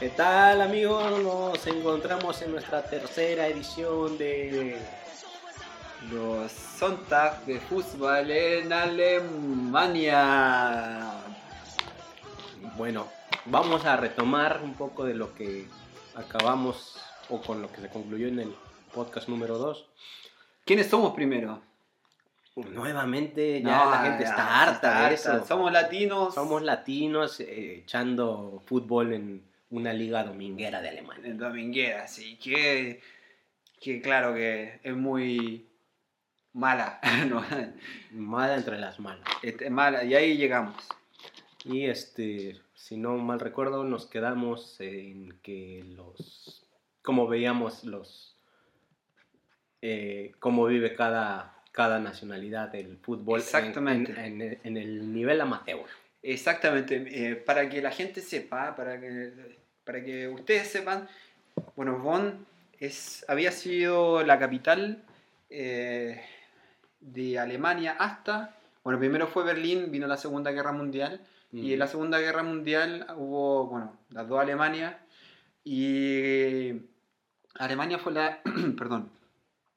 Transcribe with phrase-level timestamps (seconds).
[0.00, 1.22] ¿Qué tal amigos?
[1.22, 4.76] Nos encontramos en nuestra tercera edición de
[6.10, 9.92] Los Sonntag de fútbol en Alemania.
[12.76, 13.06] Bueno,
[13.44, 15.68] vamos a retomar un poco de lo que
[16.16, 16.96] acabamos
[17.28, 18.54] o con lo que se concluyó en el
[18.92, 19.86] podcast número 2.
[20.64, 21.62] ¿Quiénes somos primero?
[22.56, 25.44] Nuevamente ya No, la gente ya, está harta de eso.
[25.44, 26.34] Somos latinos.
[26.34, 31.28] Somos latinos eh, echando fútbol en una liga dominguera de Alemania.
[31.30, 32.38] en Dominguera, sí.
[32.38, 33.02] Que,
[33.80, 35.68] que claro que es muy
[36.54, 36.98] mala.
[37.28, 37.44] no,
[38.12, 39.28] Mala entre las manos.
[39.42, 40.04] es mala.
[40.04, 40.76] Y ahí llegamos.
[41.64, 46.68] Y este, si no mal recuerdo, nos quedamos en que los,
[47.02, 48.36] como veíamos los,
[49.82, 54.12] eh, cómo vive cada, cada nacionalidad del fútbol en- Exactamente.
[54.12, 55.86] En, en- en el nivel amateur.
[56.22, 61.08] Exactamente, eh, para que la gente sepa, para que, para que ustedes sepan,
[61.76, 62.46] bueno, Bonn
[62.78, 65.02] es, había sido la capital
[65.50, 66.20] eh,
[67.00, 71.20] de Alemania hasta, bueno, primero fue Berlín, vino la Segunda Guerra Mundial,
[71.52, 74.96] y en la Segunda Guerra Mundial hubo, bueno, las dos Alemanias,
[75.64, 76.72] y
[77.54, 78.40] Alemania fue la,
[78.78, 79.10] perdón,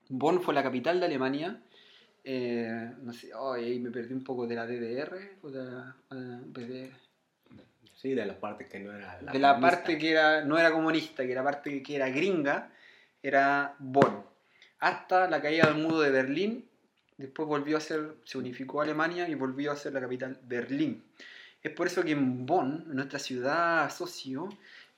[0.10, 1.62] Bonn fue la capital de Alemania,
[2.24, 5.96] eh, no sé, oh, ahí me perdí un poco de la DDR, o de la,
[6.12, 6.92] eh, de,
[8.00, 9.78] Sí, de la parte que no era la de la comunista.
[9.78, 12.72] parte que era, no era comunista, que era parte que era gringa,
[13.22, 14.24] era Bonn.
[14.80, 16.66] Hasta la caída del muro de Berlín,
[17.18, 21.04] después volvió a ser, se unificó Alemania y volvió a ser la capital Berlín.
[21.64, 24.50] Es por eso que en Bonn, nuestra ciudad socio,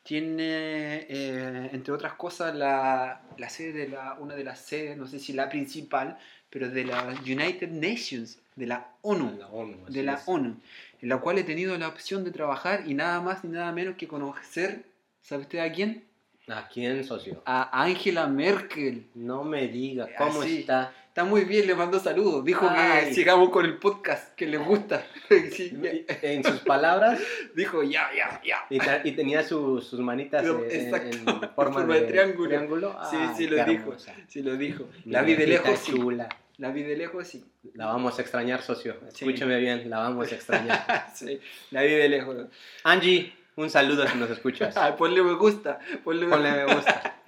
[0.04, 5.08] tiene, eh, entre otras cosas, la, la sede de la, una de las sedes, no
[5.08, 6.18] sé si la principal,
[6.50, 10.24] pero de la United Nations, de la ONU La ONU, de la es.
[10.26, 10.58] ONU,
[11.02, 13.96] en la cual he tenido la opción de trabajar y nada más ni nada menos
[13.96, 14.84] que conocer,
[15.22, 16.04] ¿sabe usted a quién?
[16.48, 17.42] ¿A quién, socio?
[17.46, 19.08] A Angela Merkel.
[19.16, 20.60] No me diga, ¿cómo Así.
[20.60, 20.94] está?
[21.12, 22.46] Está muy bien, le mando saludos.
[22.46, 23.08] Dijo Ay.
[23.10, 25.06] que sigamos con el podcast, que le gusta.
[25.52, 25.78] Sí,
[26.22, 27.20] En sus palabras,
[27.56, 28.66] Dijo, ya, ya, ya.
[28.70, 32.98] y, ta- y tenía su- sus manitas Pero, en, en- en forma, de, de triángulo.
[33.10, 33.96] Sí, Ay, sí, lo dijo.
[34.30, 34.88] Sí, lo dijo.
[35.06, 35.92] La vi de lejos, sí.
[35.92, 36.30] chula.
[36.58, 37.44] La vi de lejos, sí.
[37.74, 38.96] La vamos a extrañar, socio.
[39.14, 39.26] Sí.
[39.26, 41.08] Escúcheme bien, la vamos a extrañar.
[41.14, 41.40] sí.
[41.72, 42.38] La vi de lejos.
[42.86, 44.78] Angie, un saludo si nos escuchas.
[44.78, 45.80] Ah, ponle me gusta.
[46.06, 47.21] Ponle Ponle me gusta.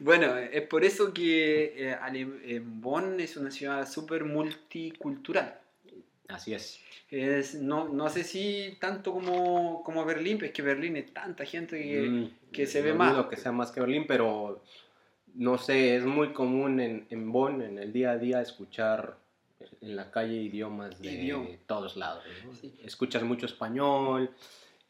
[0.00, 1.98] Bueno, es por eso que eh,
[2.44, 5.58] eh, Bonn es una ciudad súper multicultural.
[6.28, 6.80] Así es.
[7.10, 11.44] Es, no, no sé si tanto como, como Berlín, pero es que Berlín es tanta
[11.44, 12.02] gente que...
[12.02, 13.12] Mm, que se ve no más.
[13.12, 14.62] dudo que sea más que Berlín, pero
[15.34, 19.16] no sé, es muy común en, en Bonn, en el día a día, escuchar
[19.80, 21.48] en la calle idiomas de Idioma.
[21.66, 22.24] todos lados.
[22.44, 22.54] ¿no?
[22.54, 22.74] Sí.
[22.82, 24.30] Escuchas mucho español,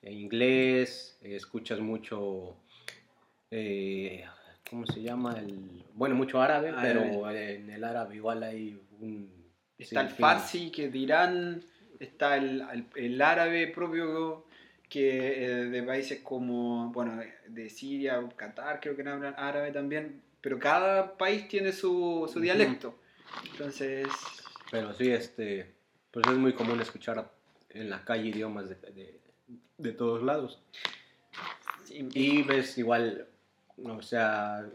[0.03, 2.57] eh, inglés, escuchas mucho,
[3.51, 4.25] eh,
[4.71, 5.35] ¿cómo se llama?
[5.39, 9.31] El, bueno, mucho árabe, pero en el árabe igual hay un...
[9.77, 11.65] Está el farsi, que de Irán,
[11.99, 14.47] está el, el- el árabe propio
[14.89, 20.21] que eh, de países como, bueno, de, Siria, Qatar, creo que no hablan árabe también,
[20.41, 22.99] pero cada país tiene su, su dialecto.
[23.53, 24.07] Entonces,
[24.71, 25.73] Pero sí, este,
[26.11, 27.31] pues es muy común escuchar
[27.71, 29.21] en la calle idiomas de, de-
[29.79, 30.61] de todos lados.
[31.85, 33.27] sí, Y ves igual,
[33.85, 34.67] o sea,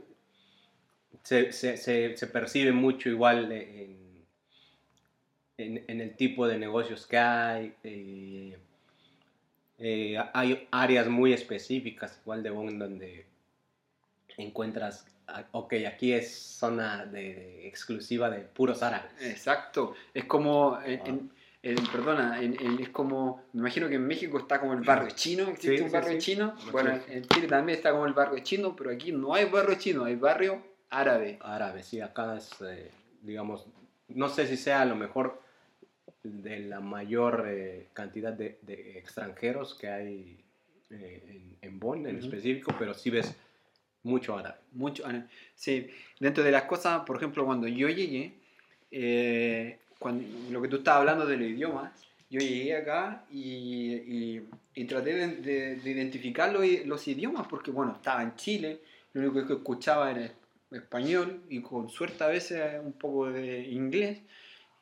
[1.23, 4.25] se, se, se, se percibe mucho igual en,
[5.57, 7.73] en, en el tipo de negocios que hay.
[7.83, 8.57] eh,
[9.77, 13.25] eh, hay áreas muy específicas, igual de Bonn, donde
[14.38, 19.11] encuentras, ah, ok, aquí es zona de, de- exclusiva de puros árabes.
[19.22, 21.03] Exacto, es como, en, Ah.
[21.08, 21.31] en-
[21.66, 25.09] en- perdona, en- en- es como, me imagino que en México está como el barrio
[25.16, 26.17] chino, existe Sí, un barrio sí.
[26.20, 29.76] chino, bueno, en Chile también está como el barrio chino, pero aquí no hay barrio
[29.76, 31.38] chino, hay barrio árabe.
[31.41, 32.91] árabe, sí, acá es, eh,
[33.22, 33.66] digamos,
[34.09, 35.41] no sé si sea a lo mejor
[36.22, 40.38] de la mayor eh, cantidad de, de extranjeros que hay
[40.91, 43.35] eh, en, en Bonn en específico, pero sí ves
[44.03, 44.58] mucho árabe.
[44.73, 45.26] Mucho, árabe.
[45.56, 45.90] sí,
[46.20, 48.34] dentro de las cosas, por ejemplo, cuando yo llegué,
[48.91, 51.92] eh, cuando, lo que tú estabas hablando de los idiomas,
[52.30, 57.72] yo llegué acá y, y- y traté de, de- de identificar los, los idiomas, porque
[57.72, 58.80] bueno, estaba en Chile,
[59.14, 60.32] lo único que escuchaba era
[60.72, 64.20] español y con suerte a veces un poco de inglés.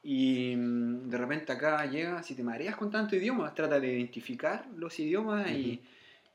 [0.02, 4.66] Y mm, de repente acá llega, si te mareas con tanto idioma, trata de identificar
[4.76, 5.80] los idiomas y,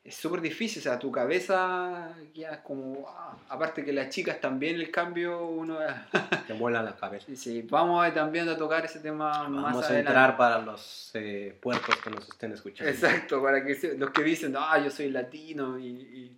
[0.04, 4.76] es súper difícil, o sea, tu cabeza ya como, ah, aparte que las chicas también
[4.76, 5.78] el cambio, uno...
[6.46, 7.26] Te vuela la cabeza.
[7.34, 9.98] Sí, vamos a, también a tocar ese tema Vamos más a adelante.
[9.98, 12.90] entrar para los eh, puercos que nos estén escuchando.
[12.90, 15.86] Exacto, para que los que dicen, ah, yo soy latino y...
[15.86, 16.36] y,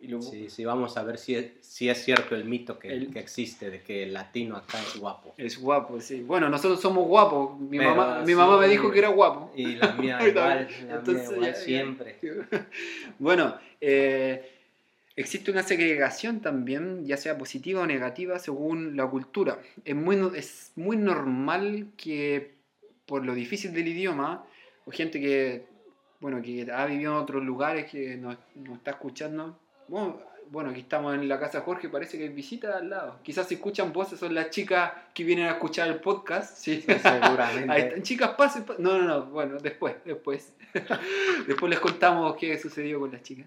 [0.00, 2.88] y lo- Sí, sí, vamos a ver si es, si es cierto el mito que,
[2.88, 5.34] El- que existe de que el latino acá es guapo.
[5.36, 6.22] Es guapo, sí.
[6.22, 7.58] Bueno, nosotros somos guapos.
[7.60, 9.52] Mi, Pero mamá, mi mamá me dijo que era guapo.
[9.56, 12.16] Y la mía igual, la Entonces, mía igual ya- ya- siempre.
[13.18, 14.50] Bueno, eh,
[15.16, 19.58] existe una segregación también, ya sea positiva o negativa, según la cultura.
[19.84, 22.54] Es muy, es muy normal que
[23.06, 24.44] por lo difícil del idioma,
[24.84, 25.64] o gente que,
[26.20, 29.58] bueno, que ha vivido en otros lugares, que nos, nos está escuchando,
[29.88, 33.18] bueno, aquí estamos en la casa de Jorge, parece que hay visita al lado.
[33.22, 36.56] Quizás si escuchan voces son las chicas que vienen a escuchar el podcast.
[36.56, 37.66] Sí, Seguramente.
[37.72, 38.84] Ahí están, chicas, pasen, pasen.
[38.84, 40.52] No, no, no, bueno, después, después.
[41.46, 43.46] después les contamos qué sucedió con las chicas.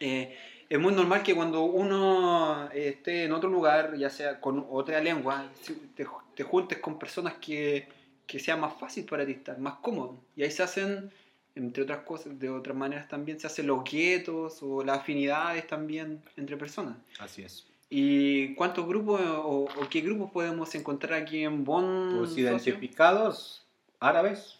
[0.00, 0.36] Eh,
[0.68, 5.00] es muy normal que cuando uno eh, esté en otro lugar, ya sea con otra
[5.00, 5.48] lengua,
[5.94, 7.88] te, te juntes con personas que,
[8.26, 10.18] que sea más fácil para ti estar, más cómodo.
[10.34, 11.12] Y ahí se hacen,
[11.56, 16.22] entre otras cosas, de otras maneras también, se hacen los guetos o las afinidades también
[16.36, 16.96] entre personas.
[17.18, 17.66] Así es.
[17.90, 22.16] ¿Y cuántos grupos o, o qué grupos podemos encontrar aquí en Bonn?
[22.18, 23.64] Pues identificados
[24.00, 24.58] árabes,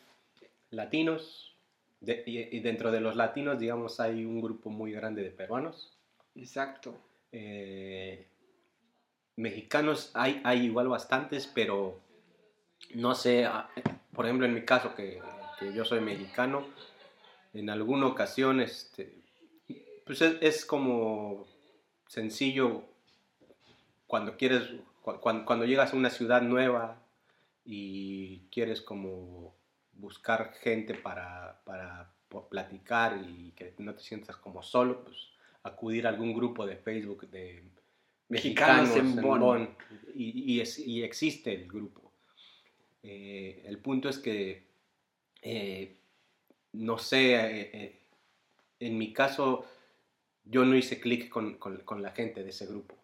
[0.71, 1.55] latinos,
[2.01, 5.93] de- y, y dentro de los latinos, digamos, hay un grupo muy grande de peruanos.
[6.35, 6.99] Exacto.
[7.33, 8.27] Eh,
[9.37, 12.01] mexicanos hay, hay igual bastantes, pero
[12.95, 13.69] no sé, ah,
[14.13, 15.21] por ejemplo en mi caso que,
[15.59, 16.67] que yo soy mexicano,
[17.55, 19.15] en alguna ocasión este,
[20.05, 21.47] pues es, es como
[22.07, 22.83] sencillo
[24.07, 24.63] cuando quieres,
[25.03, 27.03] cu- cuando, cuando llegas a una ciudad nueva
[27.65, 29.55] y quieres como
[29.95, 32.13] buscar gente para, para
[32.51, 35.31] platicar y que no te sientas como solo, pues
[35.63, 37.65] acudir a algún grupo de Facebook de
[38.29, 39.77] Mexicanos en Bonn.
[40.15, 42.13] Y, y es- y existe el grupo.
[43.03, 44.66] Eh, el punto es que,
[45.43, 45.97] eh,
[46.73, 47.99] no sé, eh, eh,
[48.81, 49.65] en mi caso,
[50.45, 52.95] yo no hice clic con, con- la gente de ese grupo.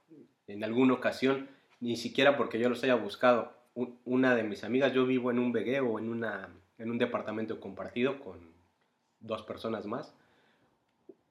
[0.47, 1.49] En alguna ocasión,
[1.81, 5.39] ni siquiera porque yo los haya buscado, un- una de mis amigas, yo vivo en
[5.39, 6.49] un vegueo, en, una,
[6.79, 8.39] en un departamento compartido con
[9.21, 10.15] dos personas más.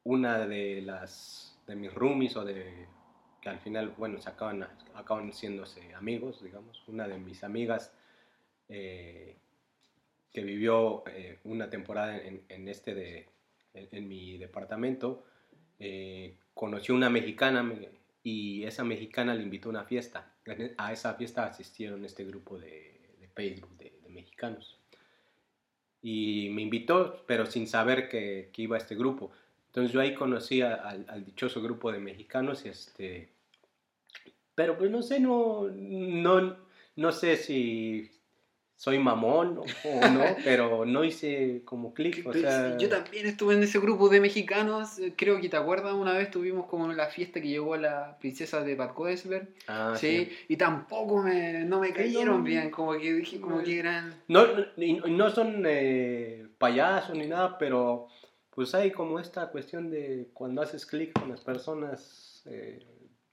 [0.03, 2.87] Una de las de mis roomies o de
[3.41, 6.81] que al final, bueno, se acaban, acaban siéndose amigos, digamos.
[6.87, 7.91] Una de mis amigas
[10.33, 13.27] que vivió eh, una temporada en, este de,
[13.73, 15.25] en, mi departamento,
[15.79, 17.89] eh, conoció una mexicana me-
[18.23, 20.33] y esa mexicana le invitó a una fiesta.
[20.45, 24.77] En- A esa fiesta asistieron este grupo de, de Facebook de, mexicanos.
[26.01, 29.31] Y me invitó, pero sin saber que, que iba a este grupo.
[29.67, 33.29] Entonces yo ahí conocí al, dichoso grupo de mexicanos este...
[34.53, 36.57] Pero pues no sé, no, no,
[36.97, 38.11] no sé si
[38.81, 42.79] soy mamón o, o no, pero no hice como clic, o sea...
[42.79, 44.97] yo también estuve en ese grupo de mexicanos.
[44.97, 48.63] eh, Creo que te acuerdas, una vez tuvimos como la fiesta que llegó la princesa
[48.63, 49.49] de Bad Godesberg.
[49.67, 50.37] Ah, sí, sí.
[50.47, 52.43] y tampoco me, no me cayeron no.
[52.43, 52.71] bien.
[52.71, 54.15] Como que dije, como que eran.
[54.27, 58.07] No, no, no son eh, payasos ni nada, pero
[58.49, 62.79] pues hay como esta cuestión de cuando haces clic con las personas eh,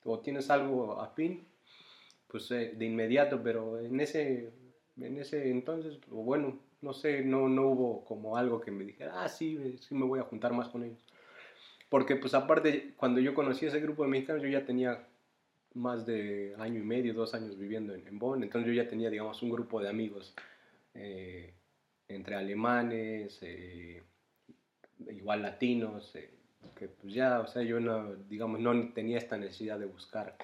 [0.04, 1.48] o tienes algo afín,
[2.26, 4.52] pues eh, de inmediato, pero en ese,
[5.00, 9.28] en ese entonces, bueno, no sé, no, no hubo como algo que me dijera, ah,
[9.28, 11.04] sí, eh, sí me voy a juntar más con ellos.
[11.88, 15.06] Porque pues aparte, cuando yo conocí ese grupo de mexicanos, yo ya tenía
[15.74, 19.10] más de año y medio, dos años viviendo en, en Bonn, entonces yo ya tenía,
[19.10, 20.34] digamos, un grupo de amigos
[20.94, 21.54] eh,
[22.08, 24.02] entre alemanes, eh,
[25.10, 26.30] igual latinos, eh,
[26.76, 30.36] que pues ya, o sea, yo no, digamos, no tenía esta necesidad de buscar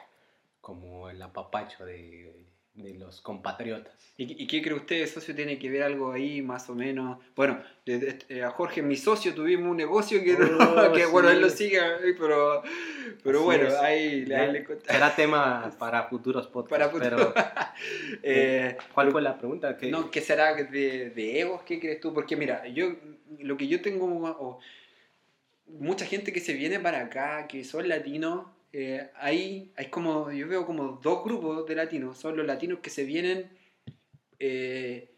[0.61, 2.32] como el apapacho de,
[2.75, 3.93] de los compatriotas.
[4.16, 5.35] ¿Y, y qué cree usted, socio?
[5.35, 7.19] ¿Tiene que ver algo ahí, más o menos?
[7.37, 10.37] Bueno, de- de- eh, a Jorge, mi socio, tuvimos un negocio que, Oh,
[10.93, 12.62] que bueno, él lo sigue, eh, pero,
[13.23, 13.75] pero Así bueno, es.
[13.75, 14.66] ahí, ahí le.
[14.87, 17.33] Será tema para futuros podcasts, Para futuro.
[17.35, 17.45] pero
[18.23, 19.76] Eh, ¿cuál fue la pregunta?
[19.76, 21.62] Que, No, ¿qué será de, de egos?
[21.62, 22.12] ¿Qué crees tú?
[22.14, 22.95] Porque mira, yo
[23.40, 24.61] lo que yo tengo, o
[25.66, 30.49] mucha gente que se viene para acá, que son latinos, eh, hay, hay como, yo
[30.49, 32.19] veo como dos grupos de latinos.
[32.19, 33.49] Son los latinos que se vienen
[34.40, 35.12] eh,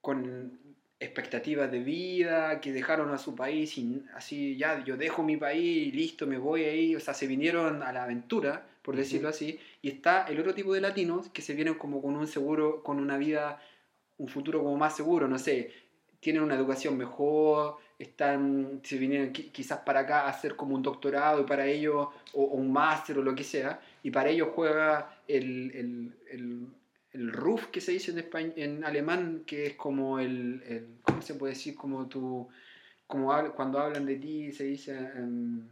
[0.00, 0.58] con
[0.98, 5.94] expectativas de vida, que dejaron a su país y así, ya, yo dejo mi país,
[5.94, 9.88] listo, me voy ahí, o sea, se vinieron a la aventura, por decirlo así, y
[9.88, 13.16] está el otro tipo de latinos que se vienen como con un seguro, con una
[13.18, 13.62] vida,
[14.18, 15.70] un futuro como más seguro, no sé,
[16.18, 20.82] tienen una educación mejor, están, se vinieron qui- quizás para acá a hacer como un
[20.82, 24.48] doctorado y para ellos, o, o un máster o lo que sea, y para ellos
[24.54, 26.66] juega el, el, el,
[27.12, 31.20] el Ruf que se dice en, españ- en alemán, que es como el, el- ¿cómo
[31.22, 31.74] se puede decir?
[31.74, 32.48] Como tu,
[33.06, 35.68] como cuando hablan de ti se dice, em,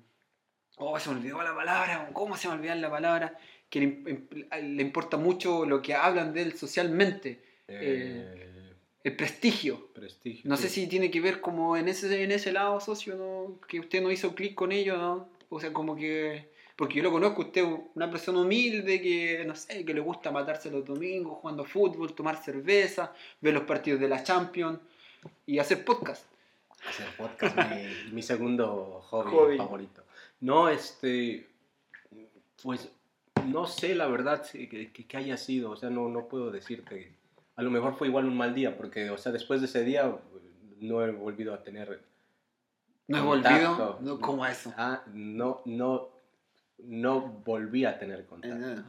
[0.76, 3.38] oh, se me olvidó la palabra, ¿cómo se me olvidó la palabra?
[3.70, 8.47] Que le, le importa mucho lo que hablan de él socialmente, Eh,
[9.08, 9.86] el prestigio.
[9.94, 10.42] prestigio.
[10.48, 13.58] No sé si tiene que ver como en ese, en ese lado, socio, ¿no?
[13.66, 15.28] que usted no hizo clic con ello, ¿no?
[15.50, 16.48] O sea, como que...
[16.76, 20.30] Porque yo lo conozco, usted es una persona humilde que, no sé, que le gusta
[20.30, 24.78] matarse los domingos, jugando fútbol, tomar cerveza, ver los partidos de la Champions
[25.44, 26.24] y hacer podcast.
[26.88, 29.56] Hacer podcast, mi, mi segundo hobby, Hobby.
[29.56, 30.04] favorito.
[30.40, 31.48] No, este,
[32.62, 32.88] pues,
[33.46, 37.12] no sé la verdad que, que- que haya sido, o sea, no, no puedo decirte.
[37.58, 40.14] A lo mejor fue igual un mal día, porque, o sea, después de ese día
[40.80, 42.00] no he volvido a tener...
[43.08, 43.98] ¿No he volvido?
[44.00, 44.72] No, ¿Cómo eso?
[44.76, 46.08] Ah, no, no,
[46.78, 48.82] no volví a tener contacto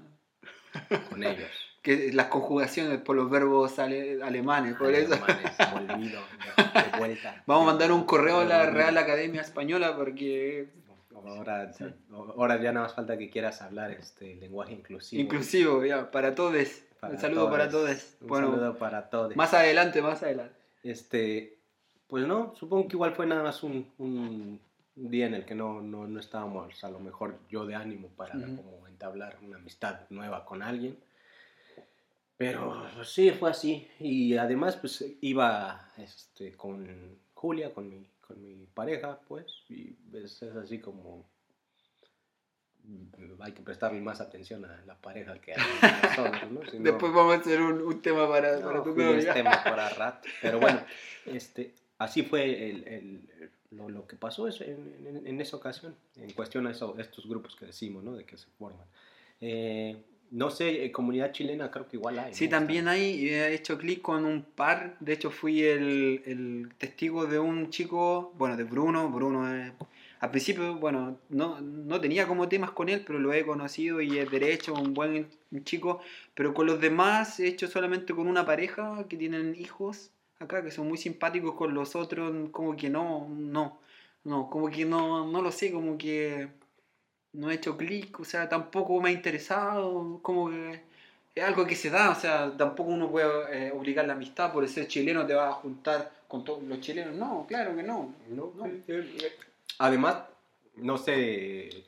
[0.91, 1.49] Eh, con ellos.
[1.81, 5.13] Que las conjugaciones por los verbos ale- alemanes, por eso.
[5.13, 6.21] Alemanes, volvido,
[6.57, 7.41] de, vuelta.
[7.47, 8.97] Vamos a mandar un correo a la Real.
[8.97, 10.67] Academia Española porque
[11.15, 11.71] Ahora,
[12.35, 15.21] ahora ya nada más falta que quieras hablar este lenguaje inclusivo.
[15.23, 16.83] inclusivo, ya, para todos.
[16.99, 18.17] Para un saludo para todos.
[18.21, 19.35] Un Bueno, saludo para todos.
[19.35, 20.55] más adelante, más adelante.
[20.83, 21.59] Este,
[22.07, 24.59] pues no, supongo que igual fue nada más un, un
[24.95, 28.33] día en el que no, no, no estábamos a lo mejor yo de ánimo para
[28.33, 30.97] como entablar una amistad nueva con alguien.
[32.37, 33.87] Pero pues, sí, fue así.
[33.99, 40.41] Y además pues iba este, con Julia, con mi, con mi pareja, pues, y es,
[40.41, 41.25] es así como
[43.41, 46.69] hay que prestarle más atención a la pareja que a nosotros, ¿no?
[46.69, 49.89] Si no- Después vamos a hacer un, un tema para, no, para tu tema para
[49.95, 50.27] rato.
[50.41, 50.81] Pero bueno,
[51.25, 56.31] este, así fue el, el- lo, lo que pasó en, en- en esa ocasión, en
[56.33, 58.15] cuestión a eso, estos grupos que decimos, ¿no?
[58.15, 58.85] De que se forman.
[59.41, 59.95] Eh,
[60.31, 62.33] no sé, eh, comunidad chilena creo que igual hay.
[62.33, 62.51] Sí, ¿no?
[62.51, 67.39] también hay, he hecho clic con un par, de hecho fui el, el testigo de
[67.39, 69.71] un chico, bueno, de Bruno, Bruno es-
[70.19, 74.17] al principio, bueno, no, no tenía como temas con él, pero lo he conocido y
[74.19, 75.29] es derecho, un buen
[75.63, 76.01] chico,
[76.33, 80.71] pero con los demás he hecho solamente con una pareja que tienen hijos acá, que
[80.71, 83.79] son muy simpáticos con los otros, como que no, no,
[84.25, 86.49] no, como que no, no lo sé, como que
[87.33, 90.81] no he hecho clic, o sea, tampoco me ha interesado, como que
[91.35, 94.67] es algo que se da, o sea, tampoco uno puede eh, obligar la amistad por
[94.67, 98.13] ser chileno, te vas a juntar con todos los chilenos, no, claro que no.
[98.29, 98.69] No, No.
[99.77, 100.23] Además,
[100.75, 101.85] no sé,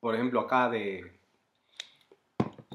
[0.00, 1.12] por ejemplo, acá de,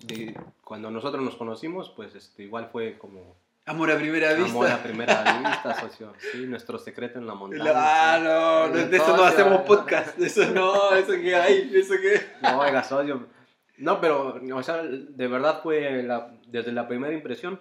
[0.06, 3.38] de cuando nosotros nos conocimos, pues este, igual fue como
[3.68, 4.52] Amor a primera vista.
[4.52, 6.14] amor a primera vista, socio.
[6.32, 7.72] Sí, nuestro secreto en la montaña.
[7.74, 12.22] Ah, no, no, de eso no hacemos podcast, eso no, eso que hay, eso que...
[12.44, 13.28] No, oiga, socio.
[13.78, 17.60] No, pero, o sea, de verdad fue la- desde la primera impresión.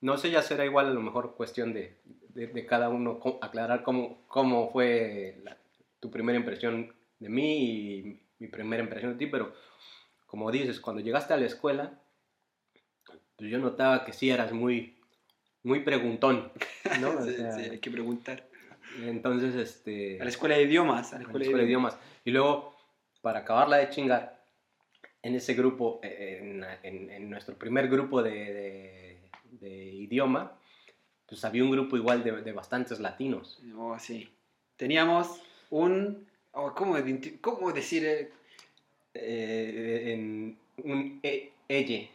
[0.00, 2.00] No sé, ya será igual a lo mejor cuestión de,
[2.38, 5.56] de, de cada uno aclarar cómo, cómo fue la-
[6.00, 9.52] tu primera impresión de mí y mi primera impresión de ti, pero
[10.26, 12.00] como dices, cuando llegaste a la escuela,
[13.36, 14.96] pues yo notaba que sí eras muy,
[15.64, 16.52] muy preguntón,
[17.00, 17.08] ¿no?
[17.18, 18.46] O Sí, sea, sí, hay que preguntar.
[19.00, 20.20] Entonces, este...
[20.20, 21.98] A la escuela de idiomas, a la escuela, de idiomas.
[22.24, 22.76] Y luego,
[23.20, 24.38] para acabarla de chingar,
[25.22, 29.30] en ese grupo, eh, en, en- en nuestro primer grupo de, de-
[29.60, 30.57] de idioma,
[31.28, 33.60] pues había un grupo igual de, de bastantes latinos.
[33.76, 34.28] Oh, sí.
[34.76, 36.26] Teníamos un...
[36.52, 36.96] oh, ¿cómo,
[37.40, 38.04] cómo decir?
[38.06, 38.30] eh?
[39.14, 42.10] Eh, en un e, elle.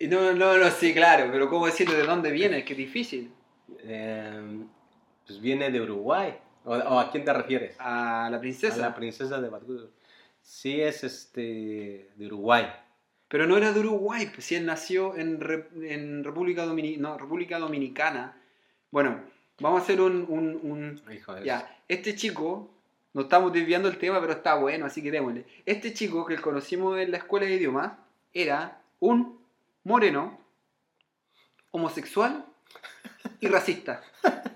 [0.00, 2.58] No, no, no, sí, claro, pero ¿cómo decirlo de dónde viene?
[2.58, 3.32] Es difícil.
[3.84, 4.64] Eh,
[5.26, 6.34] pues viene de Uruguay.
[6.64, 7.76] ¿O, o a quién te refieres?
[7.78, 8.76] A la A princesa.
[8.76, 9.90] la princesa de Barbudo.
[10.42, 12.66] Sí, es este, de Uruguay.
[13.28, 15.40] Pero no era de Uruguay, pues si él nació en,
[15.82, 18.36] en República, Domini- no, República Dominicana.
[18.92, 19.20] Bueno,
[19.58, 20.24] vamos a hacer un...
[20.28, 22.70] un- un- Hijo de Ya, este chico,
[23.14, 25.44] no estamos desviando el tema, pero está bueno, así que démosle.
[25.66, 27.92] Este chico que conocimos en la escuela de idiomas
[28.32, 29.38] era un
[29.82, 30.38] moreno,
[31.72, 32.44] homosexual
[33.40, 34.02] y racista.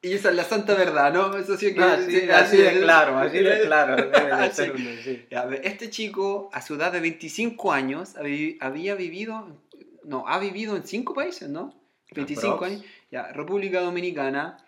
[0.00, 1.36] Y esa es la santa verdad, ¿no?
[1.36, 1.82] Eso sí que...
[1.82, 2.78] Así, sí, así es.
[2.78, 4.08] claro, así de claro.
[4.32, 4.62] Así.
[5.02, 5.26] sí.
[5.64, 8.14] Este chico, a su edad de 25 años,
[8.60, 9.58] había vivido,
[10.04, 11.74] no, ha vivido en 5 países, ¿no?
[12.12, 12.70] 25 Aprox.
[12.70, 12.84] años.
[13.10, 14.64] Ya, República Dominicana,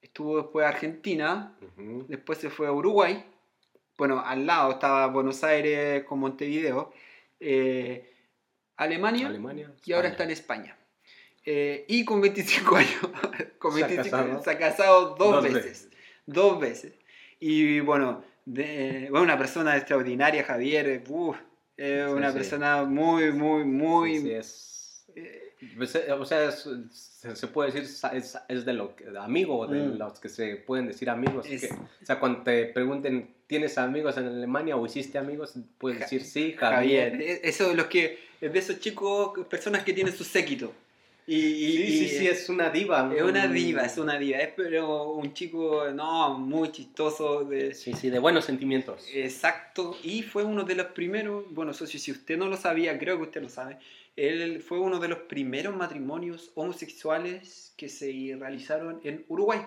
[0.00, 1.56] estuvo después Argentina,
[2.08, 3.24] después se fue a Uruguay,
[3.98, 6.92] bueno, al lado estaba Buenos Aires con Montevideo,
[7.40, 8.08] eh,
[8.76, 9.72] Alemania, Alemania.
[9.84, 10.76] y ahora está en España.
[11.44, 12.98] eh, y con 25 años.
[13.58, 14.42] con Se ha 25 casado.
[14.44, 15.64] se ha casado dos, Dos veces.
[15.64, 15.90] veces.
[16.26, 16.94] Dos veces.
[17.40, 21.02] Y bueno, de- bueno, una persona extraordinaria, Javier.
[21.04, 21.12] Sí,
[21.84, 22.34] una sí.
[22.38, 24.18] persona muy, muy, muy.
[24.20, 25.06] Sí, es...
[25.76, 26.68] Pues, eh, o sea, es-
[27.34, 29.98] se, puede decir, es, es de lo que, de amigo, de Mm.
[29.98, 31.46] los que se pueden decir amigos.
[31.48, 35.54] Es- que- o sea, cuando te pregunten, ¿tienes amigos en Alemania o hiciste amigos?
[35.78, 37.12] Puedes Ja- decir sí, Javier.
[37.12, 37.30] Javier.
[37.30, 38.18] eh, Eso de los que.
[38.40, 40.72] De esos chicos, personas que tienen su séquito.
[41.26, 43.12] Y, y- Sí, sí, y- sí, es una diva.
[43.14, 44.38] Es una un- diva, es una diva.
[44.38, 47.44] Es pero un chico, no, muy chistoso.
[47.44, 49.06] De, Sí, sí, de buenos sentimientos.
[49.14, 53.16] Exacto, y fue uno de los primeros, bueno, socio, si usted no lo sabía, creo
[53.18, 53.78] que usted lo sabe,
[54.16, 59.60] él fue uno de los primeros matrimonios homosexuales que se realizaron en Uruguay.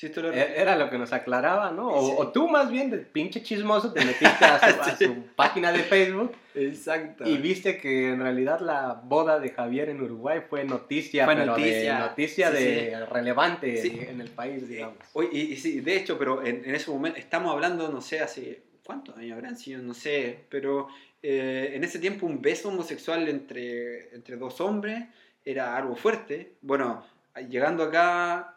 [0.00, 1.88] Lo E- Era lo que nos aclaraba, ¿no?
[1.88, 2.14] O, Sí.
[2.18, 5.04] o tú más bien, de pinche chismoso, te metiste a su, a Sí.
[5.06, 7.28] su página de Facebook Exacto.
[7.28, 11.46] y viste que en realidad la boda de Javier en Uruguay fue noticia, Fue pero
[11.46, 11.94] noticia.
[11.94, 14.98] de noticia de relevante en el país, digamos.
[15.14, 18.20] Oye, y, y sí, de hecho, pero en, en ese momento, estamos hablando, no sé,
[18.20, 19.82] hace, ¿cuántos años habrán sido?
[19.82, 20.88] No sé, pero
[21.22, 25.04] eh, en ese tiempo un beso homosexual entre, entre dos hombres
[25.44, 26.52] era algo fuerte.
[26.60, 27.04] Bueno,
[27.48, 28.54] llegando acá,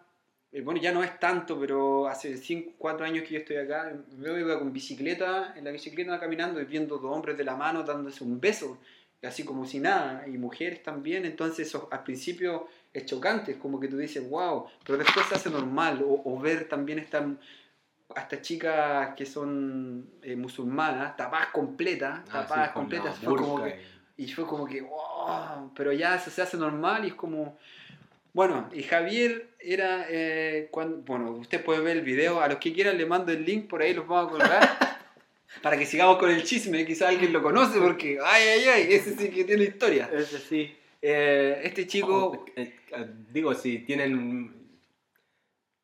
[0.53, 3.93] eh, bueno, ya no es tanto, pero hace 5, 4 años que yo estoy acá,
[4.19, 7.83] yo iba con bicicleta, en la bicicleta caminando y viendo dos hombres de la mano
[7.83, 8.77] dándose un beso,
[9.23, 13.79] así como si nada, y mujeres también, entonces eso al principio es chocante, es como
[13.79, 17.19] que tú dices, wow, pero después se hace normal, o, o ver también esta,
[18.13, 23.63] a estas chicas que son eh, musulmanas, tapadas completas, Ah, tapadas sí, completas, fue como
[23.63, 23.79] que,
[24.17, 27.57] y fue como que, wow, pero ya eso se hace normal y es como...
[28.33, 32.71] Bueno, y Javier era, eh, cuando, bueno, usted puede ver el video, a los que
[32.71, 34.69] quieran le mando el link, por ahí los vamos a colgar,
[35.61, 39.15] para que sigamos con el chisme, quizá alguien lo conoce, porque, ay, ay, ay, ese
[39.17, 40.09] sí que tiene historia.
[40.13, 40.75] Ese sí.
[41.01, 44.60] Eh, este chico, Eh, eh, digo, si tienen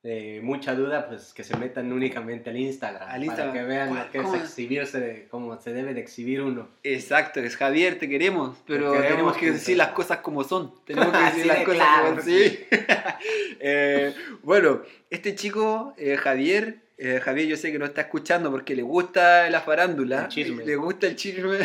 [0.03, 3.09] eh, mucha duda, pues que se metan únicamente al Instagram.
[3.09, 3.49] Al Instagram.
[3.53, 6.69] Para que vean ¿Cuál- lo que es exhibirse, como se debe de exhibir uno.
[6.83, 10.73] exacto, es Javier, te queremos, pero Te queremos, tenemos que decir las cosas como son,
[10.85, 12.09] tenemos que decir Así las de cosas claro.
[12.09, 12.59] como sí.
[13.59, 18.75] Eh, bueno, este chico, eh, Javier, eh, Javier yo sé que no está escuchando porque
[18.75, 20.27] le gusta la farándula,
[20.65, 21.57] le gusta el chisme,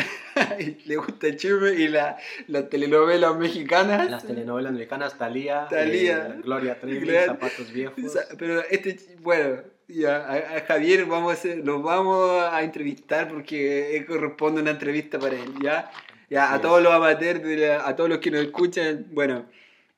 [0.85, 2.17] le gusta el chisme y la,
[2.47, 4.09] las telenovelas mexicanas.
[4.11, 6.37] Las telenovelas mexicanas, Talía, Thalía.
[6.43, 7.95] Gloria Trevi, Zapatos Viejos.
[8.37, 13.97] Pero este, bueno, ya, a, a Javier vamos a hacer, los vamos a entrevistar porque
[13.97, 15.89] eh, corresponde una entrevista para él, ¿ya?
[16.29, 19.45] Ya, a todos los amateurs, la- a todos los que nos escuchan, bueno,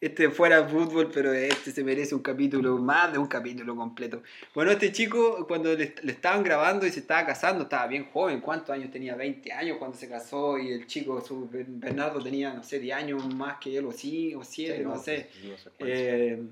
[0.01, 4.21] este fuera fútbol, pero este se merece un capítulo, más de un capítulo completo.
[4.53, 8.41] Bueno, este chico, cuando le, le estaban grabando y se estaba casando, estaba bien joven,
[8.41, 9.15] ¿cuántos años tenía?
[9.15, 13.35] 20 años cuando se casó y el chico, su Bernardo tenía, no sé, 10 años
[13.35, 15.29] más que él, o sí, o 7, Sí, no, no, sé.
[15.43, 15.69] no sé.
[15.79, 16.43] Eh,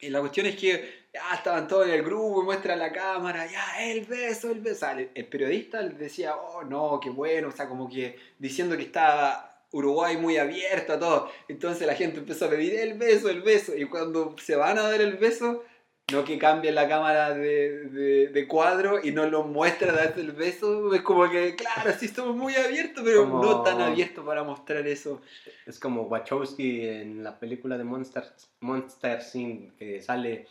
[0.00, 3.82] y la cuestión es que ya estaban todos en el grupo, muestra la cámara, ya,
[3.90, 4.90] el beso, el beso.
[4.90, 8.82] El, el periodista le decía, oh, no, qué bueno, o sea, como que diciendo que
[8.82, 11.30] estaba Uruguay muy abierto a todo.
[11.48, 13.76] Entonces la gente empezó a pedir el beso, el beso.
[13.76, 15.64] Y cuando se van a dar el beso,
[16.12, 20.30] no que cambien la cámara de, de- de cuadro y no lo muestra darse el
[20.32, 24.44] beso, es como que, claro, sí estamos muy abiertos, pero Como- no tan abiertos para
[24.44, 25.20] mostrar eso.
[25.66, 28.22] Es como Wachowski en la película de Monster,
[28.60, 29.76] Monster Inc.
[29.78, 30.46] que sale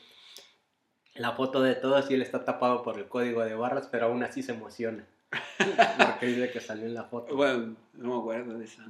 [1.13, 4.23] la foto de todos y él está tapado por el código de barras, pero aún
[4.23, 5.07] así se emociona.
[5.57, 7.33] Porque dice que salió en la foto.
[7.33, 8.83] Bueno, no me acuerdo de esa.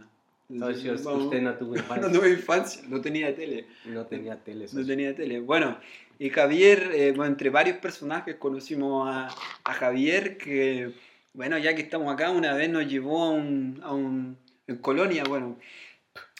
[0.49, 1.23] Entonces, si Vamos.
[1.25, 3.65] usted no tuvo No infancia, tuve infancia, no tenía tele.
[3.85, 4.67] no tenía tele.
[4.73, 5.39] No tenía tele.
[5.39, 5.77] Bueno,
[6.19, 9.27] y Javier, eh, bueno, entre varios personajes conocimos a,
[9.63, 10.93] a Javier que,
[11.33, 15.23] bueno, ya que estamos acá, una vez nos llevó a un, a un- en Colonia,
[15.27, 15.57] bueno,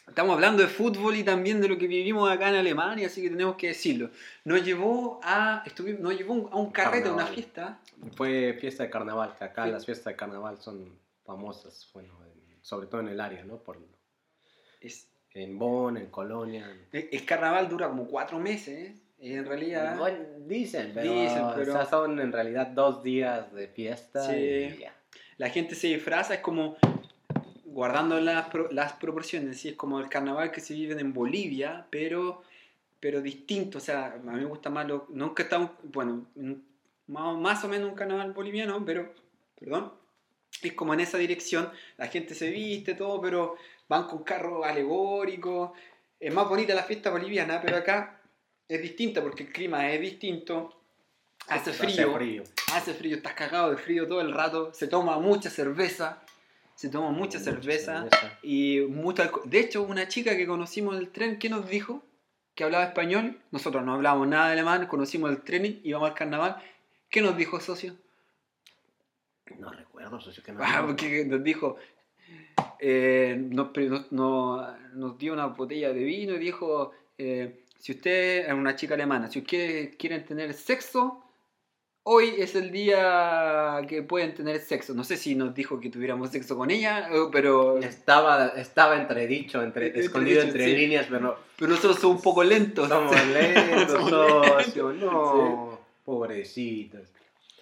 [0.08, 3.30] estamos hablando de fútbol y también de lo que vivimos acá en Alemania, así que
[3.30, 4.12] tenemos que decirlo.
[4.46, 5.64] Nos llevó a,
[6.00, 7.80] nos llevó a un carrete, a una fiesta.
[8.16, 9.72] Fue fiesta de carnaval, que acá Sí.
[9.72, 10.90] las fiestas de carnaval son
[11.26, 13.58] famosas, bueno, en- sobre todo en el área, ¿no?
[13.58, 13.78] Por,
[14.86, 16.70] Es, en Bonn, en Colonia.
[16.92, 18.96] el, el carnaval dura como cuatro meses, ¿eh?
[19.20, 19.98] en realidad.
[19.98, 24.22] Bueno, dicen, pero, Dicen, pero- o sea, son en realidad dos días de fiesta.
[24.30, 24.36] Sí.
[24.36, 24.94] y ya.
[25.38, 26.78] la gente se disfraza, es como
[27.66, 29.70] guardando las, las proporciones, ¿sí?
[29.70, 32.44] es como el carnaval que se vive en Bolivia, pero,
[33.02, 36.26] pero distinto, o sea, a mí me gusta más, lo, nunca está, un- bueno,
[37.08, 39.14] más o menos un carnaval boliviano, pero,
[39.60, 39.92] perdón,
[40.62, 43.56] es como en esa dirección, la gente se viste, todo, pero
[43.88, 45.72] van con carros alegóricos,
[46.20, 48.20] es más bonita la fiesta boliviana, pero acá
[48.68, 50.80] es distinta porque el clima es distinto,
[51.48, 52.44] hace frío, Hace frío.
[52.74, 56.22] hace frío, estás cagado de frío todo el rato, se toma mucha cerveza.
[56.76, 58.40] se tomó mucha, Mucha cerveza, cerveza.
[58.44, 59.44] y mucho alcohol.
[59.50, 62.04] De hecho, una chica que conocimos en el tren, ¿qué nos dijo?
[62.54, 63.40] Que hablaba español.
[63.52, 66.62] Nosotros no hablábamos nada de alemán, conocimos el tren y íbamos al carnaval.
[67.10, 67.96] ¿Qué nos dijo, socio?
[69.58, 70.60] No recuerdo, socio, que no.
[70.64, 71.78] Ah, porque nos dijo,
[72.80, 73.70] eh, nos,
[74.12, 74.12] nos-
[74.94, 79.30] nos- dio una botella de vino y dijo, eh, si usted es una chica alemana,
[79.30, 81.22] si ustedes quieren tener sexo,
[82.04, 84.94] hoy es el día que pueden tener sexo.
[84.94, 89.62] No sé si nos dijo que tuviéramos sexo con ella, eh, pero, Estaba, estaba entredicho,
[89.64, 90.76] entre, escondido entre sí.
[90.76, 92.90] líneas, pero pero nosotros somos un poco lentos.
[92.90, 97.10] somos lentos, socio, no, pobrecitos.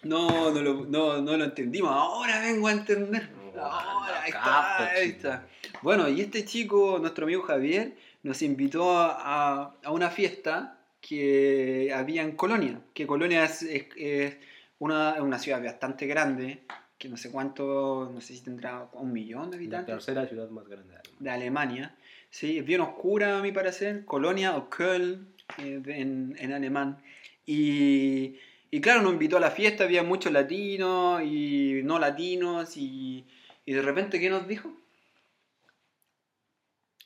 [0.04, 1.92] No, no lo, no, no lo entendimos.
[1.92, 3.30] Ahora vengo a entender.
[3.62, 5.18] Ahora, ahí está, ahí chico.
[5.18, 5.48] está.
[5.82, 12.22] Bueno, y este chico, nuestro amigo Javier, nos invitó a, a una fiesta que había
[12.24, 12.80] en Colonia.
[12.94, 14.38] Que Colonia es, es- es
[14.80, 16.64] una, una ciudad bastante grande,
[16.98, 20.50] que no sé cuánto, no sé si tendrá un millón de La habitantes tercera ciudad
[20.50, 20.96] más grande.
[21.20, 21.96] de Alemania.
[22.30, 26.98] Sí, es bien oscura a mi parecer, Colonia o Köln eh, de- en, en alemán.
[27.46, 28.36] Y,
[28.72, 33.26] y claro, nos invitó a la fiesta, había muchos latinos y no latinos y,
[33.66, 34.72] y de repente, ¿qué nos dijo?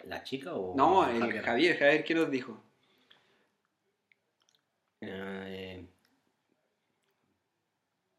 [0.03, 1.43] ¿La chica o No, el Javier?
[1.43, 2.61] Javier, Javier, ¿qué nos dijo?
[5.01, 5.85] Eh,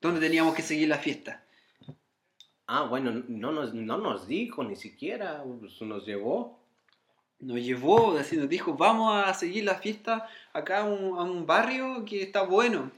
[0.00, 1.44] ¿Dónde teníamos que seguir la fiesta?
[2.68, 6.58] ah, bueno, no nos, no nos dijo ni siquiera, pues, nos llevó.
[7.40, 11.46] Nos llevó, así nos dijo, vamos a seguir la fiesta acá a un, a un
[11.46, 12.90] barrio que está bueno.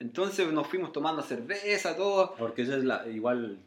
[0.00, 2.34] Entonces nos fuimos tomando cerveza, todo.
[2.36, 3.58] Porque esa es la, igual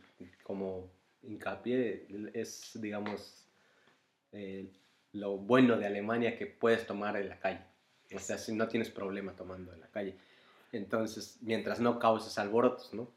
[0.43, 0.89] como
[1.27, 3.45] hincapié, es digamos
[4.31, 4.67] eh,
[5.13, 7.61] lo bueno de Alemania que puedes tomar en la calle.
[8.13, 10.15] O sea, si no tienes problema tomando en la calle.
[10.71, 13.07] Entonces, mientras no causes alborotos, ¿no?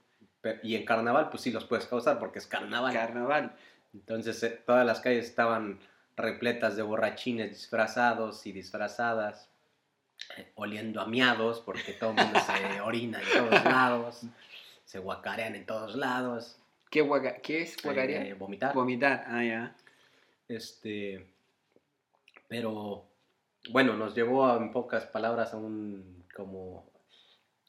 [0.40, 2.92] Pero- y en carnaval, pues sí los puedes causar porque es carnaval.
[2.92, 3.52] Carnaval.
[3.92, 5.80] Entonces, eh, todas las calles estaban
[6.16, 9.48] repletas de borrachines disfrazados y disfrazadas,
[10.36, 14.20] eh, oliendo a miados, porque todo el mundo se orina en todos lados,
[14.84, 16.57] se guacarean en todos lados.
[16.90, 18.26] ¿Qué, guaca- qué es guacarear?
[18.26, 18.74] eh, vomitar.
[18.74, 19.76] Vomitar, ah, ya.
[20.48, 21.26] Este,
[22.48, 23.04] pero
[23.70, 26.86] bueno, nos llevó a, en pocas palabras a un como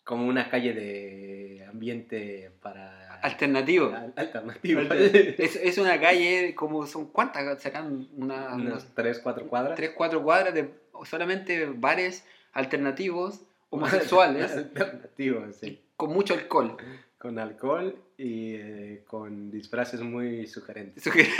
[0.05, 3.93] como una calle de ambiente para Alternativo.
[3.93, 4.81] al- alternativo.
[4.91, 7.61] Es, es una calle, como son, ¿cuántas?
[7.61, 9.75] Serán una, Unas tres, cuatro cuadras.
[9.75, 10.69] 3, 4 cuadras de
[11.05, 15.79] solamente bares alternativos, homosexuales, Alternativos, sí.
[15.95, 16.75] con mucho alcohol.
[17.19, 21.03] Con alcohol y eh, con disfraces muy sugerentes.
[21.03, 21.27] Que-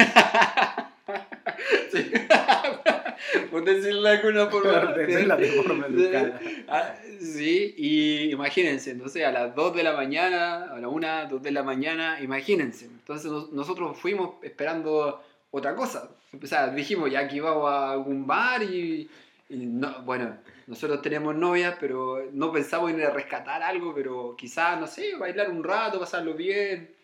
[1.91, 2.11] Sí.
[3.51, 4.93] Por decirlo de alguna forma.
[4.93, 6.39] De forma educada.
[6.67, 11.27] Ah, Sí, y imagínense, no sé, a las 2 de la mañana, a la 1,
[11.29, 12.85] 2 de la mañana, imagínense.
[12.85, 16.09] Entonces nos- nosotros fuimos esperando otra cosa.
[16.41, 19.09] O sea, dijimos, ya aquí vamos a algún bar y,
[19.49, 20.37] y no, bueno,
[20.69, 25.15] nosotros tenemos novias, pero no pensamos en ir a rescatar algo, pero quizás, no sé,
[25.15, 26.95] bailar un rato, pasarlo bien.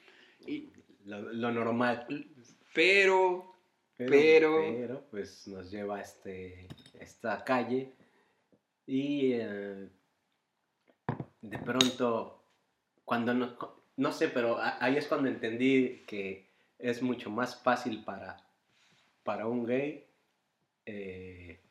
[0.46, 0.70] Y,
[1.06, 2.06] Lo, lo normal.
[2.74, 3.56] pero
[3.98, 6.68] Pero, Pero- pero, pues nos lleva a este,
[7.00, 7.94] esta calle
[8.86, 9.88] y eh,
[11.42, 12.44] de pronto,
[13.06, 13.56] cuando no,
[13.98, 18.36] no sé, pero ahí es cuando entendí que es mucho más fácil para,
[19.24, 20.06] para un gay,
[20.86, 21.62] eh,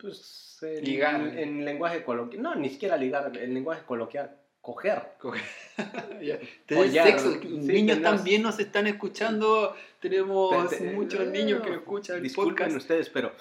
[0.00, 1.20] pues, Ligar.
[1.38, 5.02] en lenguaje coloquial, no, ni siquiera ligar, en lenguaje coloquial, coger.
[5.18, 7.40] Tener Follar, sexo.
[7.40, 9.74] sí, niños también nos están escuchando.
[10.00, 12.76] Tenemos Te- te- muchos no, niños que escuchan el Disculpen podcast.
[12.76, 13.32] ustedes, pero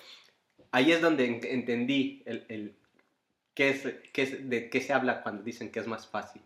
[0.72, 2.76] ahí es donde en- entendí el, el-
[3.54, 6.42] qué es, qué es- de qué se habla cuando dicen que es más fácil.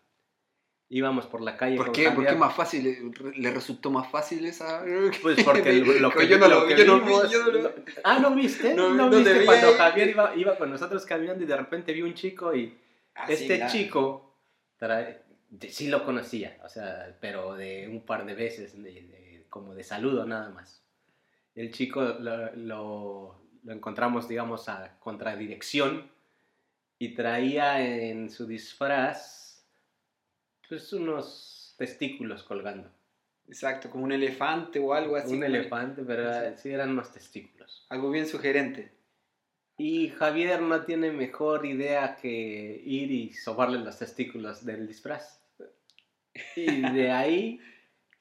[0.89, 2.11] Íbamos por la calle ¿Por qué?
[2.11, 2.83] ¿Por qué más fácil?
[2.83, 4.83] ¿Le- ¿Le resultó más fácil esa?
[5.21, 7.73] Pues porque lo que, yo no lo que vi, yo no vi, yo no lo-
[8.03, 8.73] Ah, ¿no viste?
[8.75, 9.73] No, ¿No, no te viste vi cuando.
[9.73, 12.77] Javier iba, iba con nosotros caminando y de repente vio un chico y
[13.15, 13.71] Ah, sí, este claro.
[13.71, 14.35] chico
[14.79, 15.21] trae-
[15.69, 19.83] sí lo conocía, o sea, pero de un par de veces, de- de- como de
[19.83, 20.83] saludo nada más.
[21.55, 26.09] El chico lo, lo- lo encontramos, digamos, a contradirección
[26.99, 29.42] y traía en su disfraz
[30.69, 32.89] pues unos testículos colgando.
[33.47, 35.33] Exacto, como un elefante o algo así.
[35.33, 36.61] un elefante, pero Sí.
[36.61, 37.85] sí eran unos testículos.
[37.89, 38.91] Algo bien sugerente.
[39.77, 45.41] Y Javier no tiene mejor idea que ir y sobarle los testículos del disfraz.
[46.55, 47.59] Y de ahí,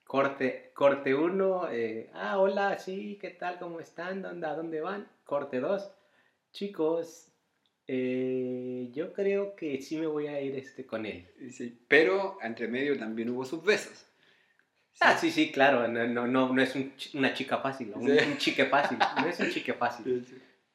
[0.05, 3.59] corte, corte uno, eh, ah, hola, sí, ¿qué tal?
[3.59, 4.23] ¿Cómo están?
[4.23, 5.09] ¿Dónde, ¿A dónde van?
[5.25, 5.91] Corte dos,
[6.53, 7.32] chicos,
[7.89, 11.27] eh, yo creo que sí me voy a ir este con él.
[11.51, 14.07] Sí, Pero entre medio también hubo sus besos.
[15.01, 18.25] Ah, sí, sí, claro, no, no, no, no es un una chica fácil, un, Sí.
[18.27, 20.25] un chique fácil, no es un chique fácil.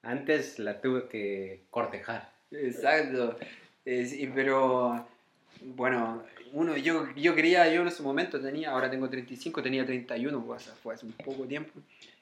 [0.02, 2.32] Antes la tuve que cortejar.
[2.52, 3.38] Exacto.
[3.86, 5.08] Eh, sí, pero
[5.62, 10.44] bueno, uno, yo, yo quería, yo en ese momento tenía, ahora tengo 35, tenía 31,
[10.46, 11.80] pues, o sea, fue hace un poco tiempo.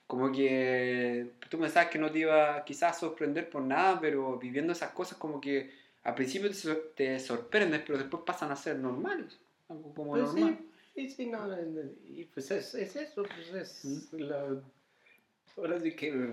[0.07, 4.73] Como que tú pensabas que no te iba quizás a sorprender por nada, pero viviendo
[4.73, 5.71] esas cosas como que
[6.03, 9.39] al principio te, sor- te sorprendes, pero después pasan a ser normales.
[9.67, 10.59] Algo como Pues normal.
[10.93, 11.47] sí, sí, no,
[12.07, 13.51] y pues es, es eso, pues
[13.83, 14.61] es la-
[15.57, 16.29] ahora sí que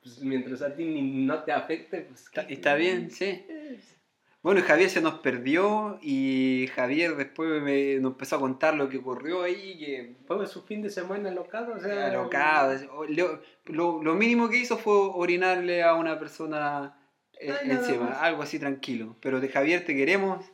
[0.00, 3.44] pues, mientras a ti ni- no te afecte, pues Está, ¿qué- está bien, sí.
[3.48, 3.97] es?
[4.40, 8.98] Bueno, Javier se nos perdió y Javier después me, nos empezó a contar lo que
[8.98, 12.06] ocurrió ahí, que Fue su fin de semana alocado, o sea...
[12.06, 12.74] alocado.
[12.96, 16.96] O- Lo, lo- lo mínimo que hizo fue orinarle a una persona
[17.40, 19.16] eh, Ay, encima, algo así tranquilo.
[19.20, 20.44] Pero de Javier te queremos,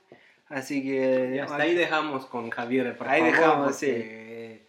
[0.48, 1.32] así que...
[1.34, 4.64] Y hasta ahí dejamos con Javier, por Ahí favor, dejamos, porque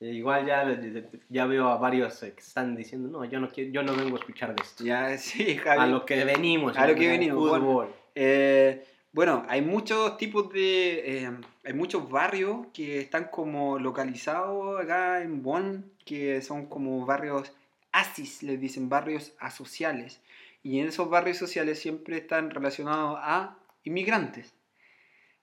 [0.00, 0.80] Igual ya,
[1.28, 4.20] ya veo a varios que están diciendo, no, yo no, quiero, yo no vengo a
[4.20, 4.84] escuchar de esto.
[4.84, 5.88] Ya, sí, A Javier.
[5.88, 6.76] lo que venimos.
[6.78, 7.97] A lo que venimos, bueno.
[8.20, 11.22] Eh, bueno, hay muchos tipos de.
[11.24, 11.30] eh,
[11.64, 17.52] hay muchos barrios que están como localizados acá en Bonn, que son como barrios
[17.92, 20.20] ASIS, les dicen barrios asociales.
[20.64, 24.52] Y en esos barrios sociales siempre están relacionados a inmigrantes.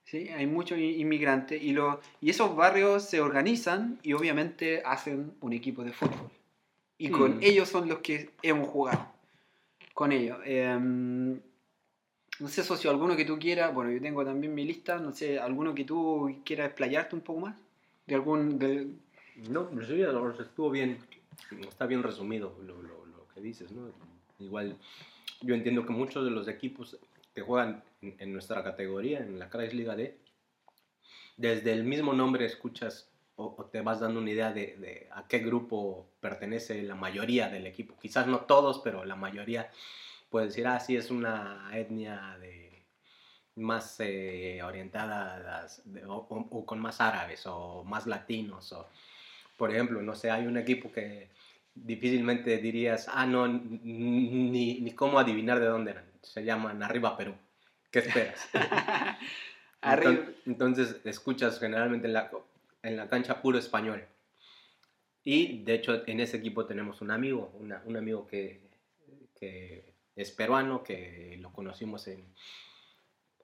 [0.03, 0.27] ¿sí?
[0.29, 5.83] Hay muchos inmigrantes y, lo, y esos barrios se organizan y obviamente hacen un equipo
[5.85, 6.29] de fútbol.
[6.97, 7.43] Y con Mm.
[7.43, 9.07] ellos son los que hemos jugado.
[9.93, 10.37] Con ellos.
[10.45, 11.39] Em,
[12.39, 13.73] no sé, socio, alguno que tú quieras.
[13.73, 14.97] Bueno, yo tengo también mi lista.
[14.99, 17.55] No sé, alguno que tú quieras explayarte un poco más.
[18.05, 18.59] De algún.
[18.59, 18.87] De...
[19.49, 20.99] No, estuvo bien,
[21.67, 23.91] está bien resumido lo, lo, lo que dices, ¿no?
[24.39, 24.77] Igual,
[25.41, 26.97] yo entiendo que muchos de los equipos
[27.33, 30.17] que juegan en, en nuestra categoría, en la Kreisliga D,
[31.37, 35.27] desde el mismo nombre escuchas o, o te vas dando una idea de, de a
[35.27, 37.95] qué grupo pertenece la mayoría del equipo.
[38.01, 39.69] Quizás no todos, pero la mayoría
[40.29, 42.83] puede decir, ah, sí, es una etnia de
[43.55, 48.73] más eh, orientada a las- de- o, o- o con más árabes o más latinos
[48.73, 48.89] o
[49.55, 51.29] por ejemplo no sé hay un equipo que
[51.73, 57.33] difícilmente dirías ah no ni, ni cómo adivinar de dónde eran se llaman arriba Perú
[57.91, 58.49] qué esperas
[59.81, 60.11] Arriba.
[60.11, 62.29] Enton- entonces escuchas generalmente en la,
[62.83, 64.03] en la cancha puro español
[65.23, 68.59] y de hecho en ese equipo tenemos un amigo una- un amigo que,
[69.39, 72.25] que es peruano que lo conocimos en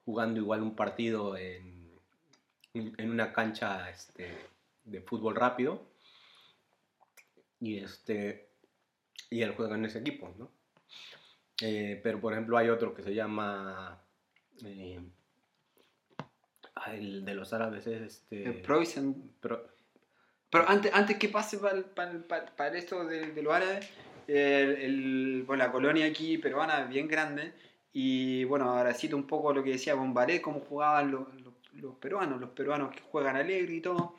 [0.04, 1.90] jugando igual un partido en,
[2.74, 4.34] en una cancha este,
[4.84, 5.86] de fútbol rápido
[7.60, 8.48] y este
[9.30, 10.50] y él juega en ese equipo ¿no?
[11.60, 14.02] Eh, pero por ejemplo hay otro que se llama
[14.64, 15.00] eh,
[16.88, 19.30] el de los árabes es este El.
[19.40, 19.68] Pro-
[20.50, 23.88] Pero antes, antes que pase para esto de, de los árabes,
[24.34, 27.52] el, el- bueno, la colonia aquí peruana es bien grande.
[27.92, 31.94] Y bueno, ahora cito un poco lo que decía Bombaré, cómo jugaban los, los- los
[31.96, 34.14] peruanos, los peruanos que juegan alegre y todo.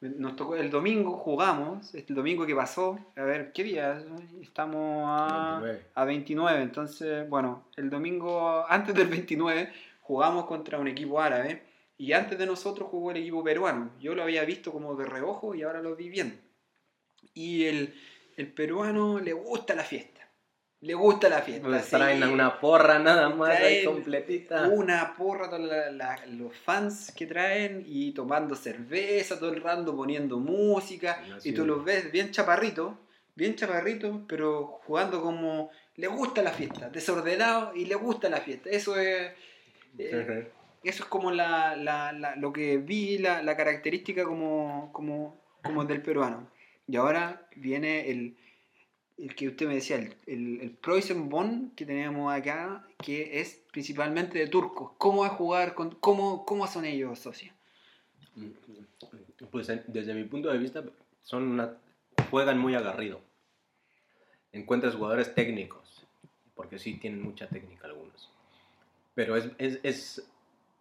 [0.00, 4.00] Nos tocó el domingo, jugamos, el domingo que pasó, a ver, ¿qué día?
[4.40, 5.84] Estamos a 29.
[5.94, 6.62] a 29.
[6.62, 11.62] Entonces, bueno, el domingo antes del 29 jugamos contra un equipo árabe
[11.96, 13.90] y antes de nosotros jugó el equipo peruano.
[14.00, 16.40] Yo lo había visto como de reojo y ahora lo vi bien.
[17.34, 17.94] Y el,
[18.38, 20.14] el peruano le gusta la fiesta.
[20.80, 21.66] Le gusta la fiesta.
[21.66, 27.12] Pues traen una porra nada más ahí completita Una porra, toda la- la- los fans
[27.16, 31.20] que traen y tomando cerveza todo el rato, poniendo música.
[31.44, 32.94] Y tú los ves bien chaparritos,
[33.34, 38.70] bien chaparritos, pero jugando como le gusta la fiesta, desordenado y le gusta la fiesta.
[38.70, 39.32] Eso es,
[39.98, 40.10] eh,
[40.84, 45.84] eso es como la, la- la- lo que vi, la, la característica como, como, como
[45.84, 46.48] del peruano.
[46.88, 48.36] Y ahora viene el,
[49.18, 53.62] el que usted me decía, el, el, el Preußen Bonn que tenemos acá, que es
[53.70, 54.92] principalmente de turcos.
[54.98, 55.74] ¿Cómo va a jugar?
[55.74, 57.52] Con, cómo, ¿Cómo son ellos, socio?
[59.50, 60.82] Pues desde mi punto de vista,
[61.22, 61.76] son una,
[62.30, 63.20] juegan muy agarrido.
[64.52, 66.06] Encuentras jugadores técnicos,
[66.54, 68.30] porque sí tienen mucha técnica algunos.
[69.14, 70.26] Pero es, es, es-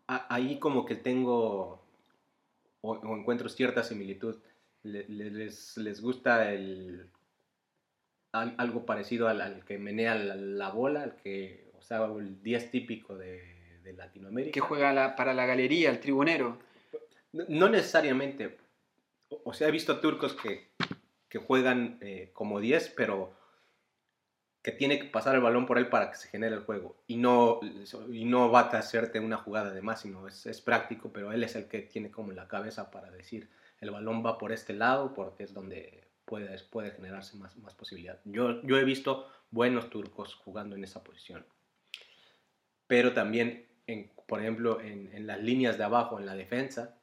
[0.08, 1.82] ahí como que tengo
[2.82, 4.38] o, o encuentro cierta similitud.
[4.88, 7.10] Le- le- les, les gusta el,
[8.34, 12.42] al- algo parecido al, al que menea la, la bola, al que, o sea, el
[12.42, 14.54] 10 típico de, de Latinoamérica.
[14.54, 16.60] Que juega la- para la galería, el tribunero.
[17.34, 18.58] No, no necesariamente.
[19.30, 20.70] O, o sea, he visto turcos que,
[21.30, 23.36] que juegan eh, como 10, pero
[24.64, 26.98] que tiene que pasar el balón por él para que se genere el juego.
[27.08, 27.60] Y no,
[28.12, 31.44] y no va a hacerte una jugada de más, sino es, es práctico, pero él
[31.44, 35.14] es el que tiene como la cabeza para decir, el balón va por este lado
[35.14, 38.20] porque es donde puede, puede generarse más, más posibilidad.
[38.26, 41.46] Yo, yo he visto buenos turcos jugando en esa posición.
[42.88, 46.98] Pero también, en, por ejemplo, en, en las líneas de abajo, en la defensa,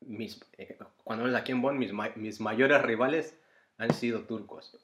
[0.00, 3.38] mis, eh, cuando es aquí en Bonn, mis, mis, mayores rivales
[3.76, 4.76] han sido turcos.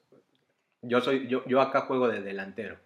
[0.81, 2.77] Yo, soy, yo, yo acá juego de delantero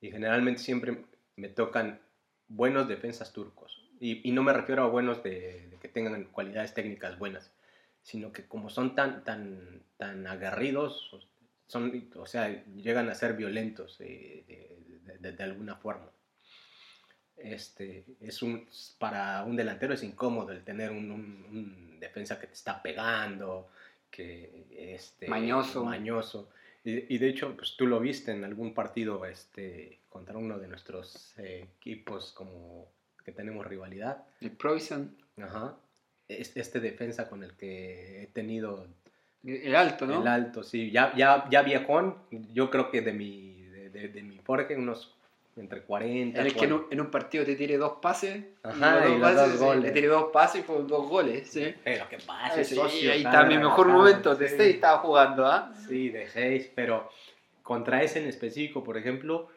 [0.00, 1.04] y generalmente siempre
[1.36, 2.00] me tocan
[2.48, 3.89] buenos defensas turcos.
[4.00, 7.52] Y, y no me refiero a buenos de, de, que tengan cualidades técnicas buenas,
[8.02, 11.14] sino que como son tan, tan, tan aguerridos,
[11.66, 16.10] son, o sea, llegan a ser violentos eh, de, de, de, alguna forma.
[17.36, 18.66] Este, es un,
[18.98, 23.70] para un delantero es incómodo el tener un, un, un defensa que te está pegando,
[24.10, 25.84] que este, mañoso.
[25.84, 26.50] mañoso.
[26.84, 30.68] Y, y, de hecho, pues tú lo viste en algún partido este, contra uno de
[30.68, 32.90] nuestros eh, equipos como
[33.30, 34.24] que tenemos rivalidad.
[34.40, 35.16] El Provision.
[35.40, 35.76] Ajá.
[36.28, 38.86] Este defensa con el que he tenido...
[39.42, 40.20] El alto, ¿no?
[40.20, 40.90] El alto, sí.
[40.90, 42.16] Ya, ya, ya viejón,
[42.52, 45.16] yo creo que de mi, de, de, de mi Jorge, unos
[45.56, 46.38] entre 40.
[46.40, 48.44] En el que en un, en un, partido te tire dos pases.
[48.62, 49.82] Ajá, y, dos, pases, dos sí, goles.
[49.82, 51.48] Le tiré dos pases y fueron dos goles.
[51.48, 51.74] ¿sí?
[51.82, 53.12] Pero qué pasa, Ah, sí, socio.
[53.12, 54.34] ahí está mi mejor momento.
[54.34, 55.72] De 6 estaba jugando, ¿ah?
[55.88, 57.10] Sí, de 6, pero
[57.62, 59.48] contra ese en específico, por ejemplo.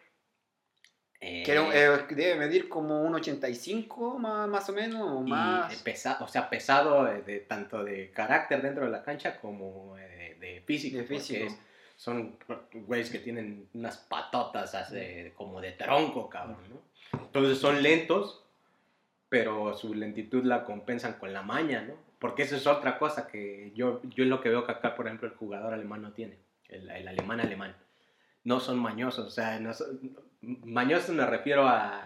[1.25, 5.73] Eh, que eh, debe medir como un 85 más, más o menos, o más.
[5.77, 10.35] Pesa, o sea, pesado de, de, tanto de carácter dentro de la cancha como de,
[10.35, 10.97] de físico.
[10.97, 11.45] De físico.
[11.45, 11.57] Es,
[11.95, 12.37] son
[12.73, 17.19] güeyes que tienen unas patotas así, como de tronco, cabrón, ¿no?
[17.21, 18.43] Entonces son lentos,
[19.29, 21.93] pero su lentitud la compensan con la maña, ¿no?
[22.19, 25.05] Porque eso es otra cosa que yo, yo es lo que veo que acá, por
[25.05, 27.77] ejemplo, el jugador alemán no tiene, el, el alemán alemán.
[28.43, 32.05] No son mañosos, o sea, no son, mañosos me refiero a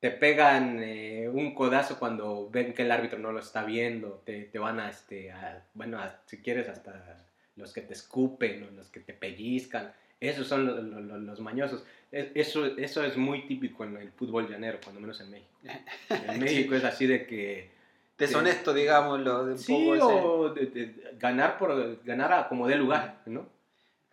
[0.00, 4.44] te pegan eh, un codazo cuando ven que el árbitro no lo está viendo, te,
[4.44, 8.88] te van a, este, a, bueno, a, si quieres hasta los que te escupen, los
[8.88, 11.84] que te pellizcan, esos son los, los, los, mañosos.
[12.12, 15.50] Eso, eso es muy típico en el fútbol llanero, cuando menos en México.
[16.08, 17.70] En México es así de que...
[18.16, 19.46] Deshonesto, de, digámoslo.
[19.46, 23.46] De sí, poco o de, de, ganar, por, ganar a como dé lugar, ¿no?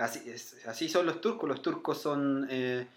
[0.03, 2.87] Así, es, así son los turcos, los turcos son, eh,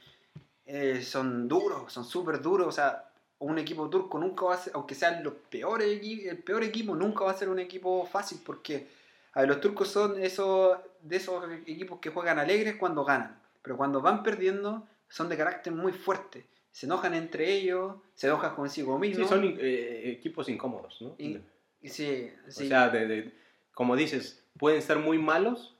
[0.66, 4.72] eh, son duros, son súper duros, o sea, un equipo turco nunca va a ser,
[4.74, 8.88] aunque sean los peores, el peor equipo, nunca va a ser un equipo fácil porque
[9.36, 13.76] a ver, los turcos son esos, de esos equipos que juegan alegres cuando ganan, pero
[13.76, 16.46] cuando van perdiendo son de carácter muy fuerte.
[16.72, 19.28] Se enojan entre ellos, se enojan consigo mismos.
[19.28, 21.14] Sí, son eh, equipos incómodos, ¿no?
[21.18, 21.38] Y,
[21.82, 22.64] sí, sí.
[22.64, 23.32] O sea, de, de,
[23.72, 25.76] como dices, pueden ser muy malos,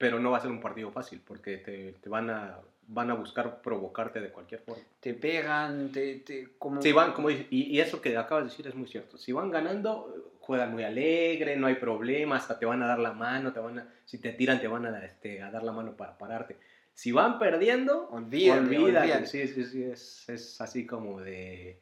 [0.00, 2.58] pero no va a ser un partido fácil, porque te, te van a
[2.92, 4.82] van a buscar provocarte de cualquier forma.
[4.98, 6.16] Te pegan, te...
[6.20, 6.82] te como...
[6.82, 9.16] Sí, van, como y, y, eso que acabas de decir es muy cierto.
[9.16, 13.12] Si van ganando, juegan muy alegre, no hay problema, hasta te van a dar la
[13.12, 15.96] mano, te van a, si te tiran te van a, este, a dar la mano
[15.96, 16.56] para pararte.
[16.94, 18.98] Si van perdiendo, olvídate, olvídate.
[18.98, 19.26] olvídate.
[19.26, 21.78] Sí, sí, sí, es, es así como de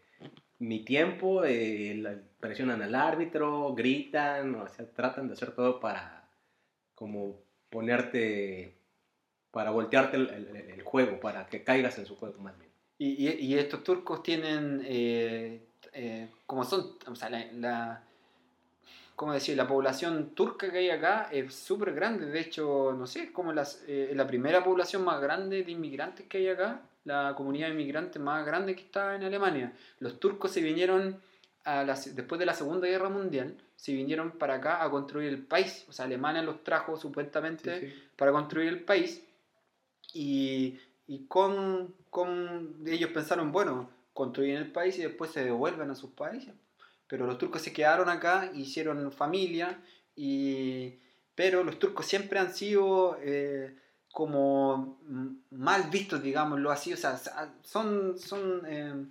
[0.58, 6.28] mi tiempo, eh, presionan al árbitro, gritan, o sea, tratan de hacer todo para
[6.94, 8.74] como ponerte
[9.50, 12.70] para voltearte el, juego, para que caigas en su juego más bien.
[12.98, 18.02] Y estos turcos tienen, eh, eh, como son, o sea, la, la,
[19.18, 19.56] ¿cómo decir?
[19.56, 23.52] La población turca que hay acá es súper grande, de hecho, no sé, es como
[23.52, 27.74] las, eh, la primera población más grande de inmigrantes que hay acá, la comunidad de
[27.74, 29.72] inmigrantes más grande que está en Alemania.
[29.98, 31.20] Los turcos se vinieron
[31.68, 35.44] a la, después de la Segunda Guerra Mundial, se vinieron para acá a construir el
[35.44, 38.02] país, o sea, Alemania los trajo supuestamente sí, sí.
[38.16, 39.22] para construir el país
[40.14, 45.94] y, y con, con, ellos pensaron, bueno, construyen el país y después se devuelven a
[45.94, 46.54] sus países.
[47.06, 49.78] Pero los turcos se quedaron acá, hicieron familia,
[50.16, 50.98] y,
[51.34, 53.76] pero los turcos siempre han sido eh,
[54.10, 54.98] como
[55.50, 57.20] mal vistos, digámoslo así, o sea,
[57.62, 59.06] son, son eh,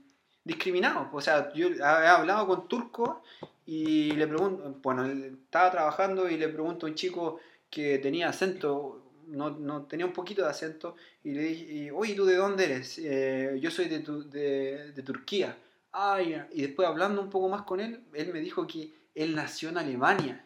[0.47, 1.07] discriminados.
[1.11, 3.17] O sea, yo he hablado con turcos
[3.65, 7.39] y le pregunto, bueno, estaba trabajando y le pregunto a un chico
[7.69, 12.25] que tenía acento no, no, tenía un poquito de acento y le dije, oye, ¿tú
[12.25, 12.97] de dónde eres?
[12.99, 15.57] Eh, yo soy de, tu, de, de, Turquía.
[15.91, 19.69] Ay, y después hablando un poco más con él, él me dijo que él nació
[19.69, 20.45] en Alemania,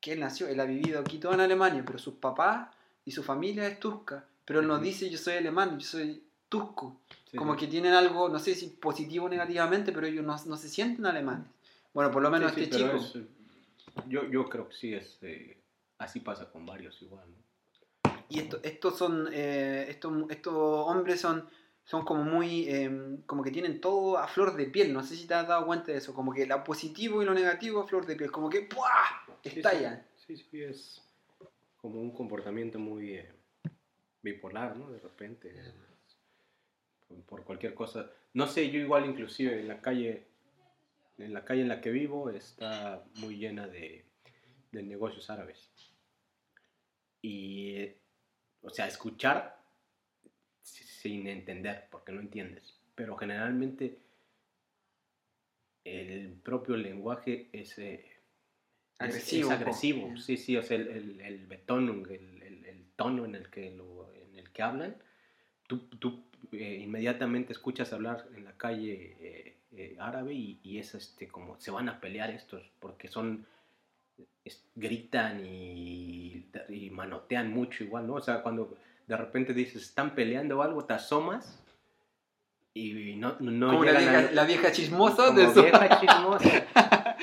[0.00, 2.68] que él nació, él ha vivido aquí todo en Alemania, pero sus papás
[3.04, 7.00] y su familia es turca, pero él nos dice, yo soy alemán, yo soy turco.
[7.30, 7.60] Sí, Como sí.
[7.60, 11.04] que tienen algo, no sé si positivo o negativamente, pero ellos no, no se sienten
[11.06, 11.46] alemanes.
[11.92, 12.96] Bueno, por lo menos sí, este chico.
[12.96, 13.18] Es,
[14.06, 15.58] yo, yo creo que sí, es, eh,
[15.98, 17.28] así pasa con varios igual.
[17.28, 17.48] ¿no?
[18.30, 21.48] Y esto, estos son, eh, estos, estos hombres son,
[21.84, 25.26] son como muy, em, como que tienen todo a flor de piel, no sé si
[25.26, 28.06] te has dado cuenta de eso, como que lo positivo y lo negativo a flor
[28.06, 28.88] de piel, como que ¡puah!
[29.42, 30.06] estalla.
[30.16, 31.02] Sí, sí, sí, es
[31.78, 33.32] como un comportamiento muy eh,
[34.22, 34.90] bipolar, ¿no?
[34.90, 35.54] De repente,
[37.26, 38.10] por cualquier cosa.
[38.34, 40.24] No sé, yo igual inclusive en la calle,
[41.18, 44.04] en la calle en la que vivo está muy llena de,
[44.72, 45.70] de negocios árabes.
[47.22, 47.86] Y,
[48.62, 49.58] o sea, escuchar
[50.62, 52.78] sin entender, porque no entiendes.
[52.94, 53.98] Pero generalmente
[55.84, 58.04] el propio lenguaje es, eh,
[58.98, 59.50] agresivo.
[59.52, 63.70] Es, agresivo, sí, sí, o sea, el, el, el el, el, tono en el que,
[63.70, 64.96] lo, en el que hablan,
[65.66, 71.28] tú, tú eh, inmediatamente escuchas hablar en la calle eh, árabe y, y, es este,
[71.28, 73.46] como se van a pelear estos, porque son,
[74.74, 78.14] gritan y, y manotean mucho igual, ¿no?
[78.14, 78.76] O sea, cuando
[79.06, 81.62] de repente dices, están peleando o algo, te asomas
[82.74, 85.62] y no, no como la vieja, la vieja, chismosa de eso.
[85.62, 87.16] vieja chismosa.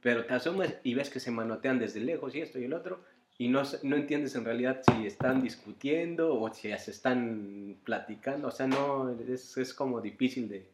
[0.00, 3.00] Pero te asomas y ves que se manotean desde lejos y esto y el otro
[3.38, 8.48] y no, no entiendes en realidad si están discutiendo o si se están platicando.
[8.48, 10.66] O sea, no, es, es como difícil de,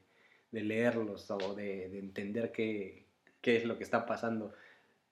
[0.51, 3.05] leerlos o de, de entender qué,
[3.43, 4.55] qué, es lo que está pasando.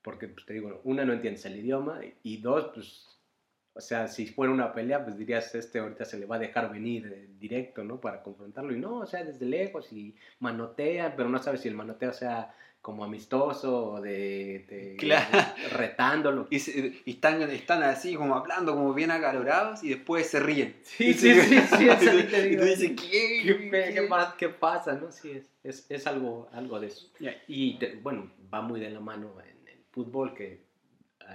[0.00, 3.11] Porque, pues, te digo, una, no entiendes el idioma y dos, pues
[3.74, 6.70] o sea, si fuera una pelea, pues dirías, este ahorita se le va a dejar
[6.70, 8.00] venir eh, directo, ¿no?
[8.00, 8.74] Para confrontarlo.
[8.74, 12.54] Y no, o sea, desde lejos y manotea, pero no sabes si el manoteo sea
[12.82, 14.96] como amistoso o de,
[15.72, 16.48] retándolo.
[16.50, 16.56] Y,
[17.10, 20.76] están, están así como hablando, como bien acalorados y después se ríen.
[20.84, 21.88] Sí, sí, sí, sí,
[22.50, 23.42] y tú dices, ¿qué?
[23.70, 24.94] ¿Qué, ¿Qué, pasa?
[24.94, 25.10] ¿no?
[25.12, 27.10] Sí, es, es, es algo, algo de eso.
[27.48, 30.60] Y bueno, va muy de la mano en el fútbol, que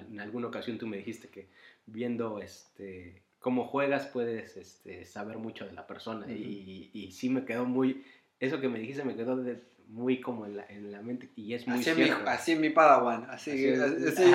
[0.09, 1.47] en alguna ocasión tú me dijiste que
[1.87, 6.31] viendo este, cómo juegas puedes este, saber mucho de la persona.
[6.31, 8.05] y, y, sí me quedó muy,
[8.39, 9.43] eso que me dijiste me quedó
[9.87, 12.23] muy como en la, en la, mente y es muy así cierto.
[12.23, 14.31] Mi, así mi Padawan, así, así,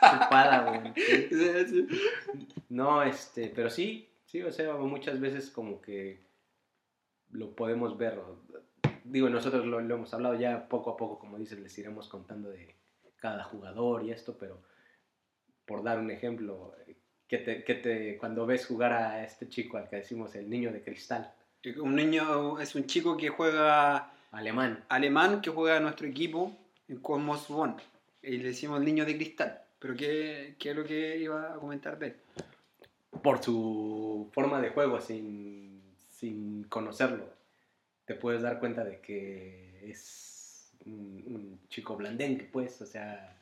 [0.30, 0.94] Padawan.
[2.68, 6.20] No, este, pero sí, sí, o sea, muchas veces como que
[7.30, 8.20] lo podemos ver.
[9.04, 12.50] Digo, nosotros lo, lo hemos hablado ya poco a poco, como dices, les iremos contando
[12.50, 12.74] de
[13.16, 14.60] cada jugador y esto, pero
[15.68, 16.74] por dar un ejemplo,
[17.28, 20.72] que te, que te, cuando ves jugar a este chico al que decimos el niño
[20.72, 21.30] de cristal.
[21.76, 24.14] Un niño es un chico que juega...
[24.30, 24.84] Alemán.
[24.88, 26.56] Alemán que juega a nuestro equipo
[26.88, 27.76] en Cosmos Bonn.
[28.22, 29.62] Y le decimos el niño de cristal.
[29.78, 32.16] Pero ¿qué, ¿qué, es lo que iba a comentar de él?
[33.22, 37.26] Por su forma de juego, sin, sin conocerlo,
[38.06, 43.37] te puedes dar cuenta de que es un, un chico blandengue, pues, o sea,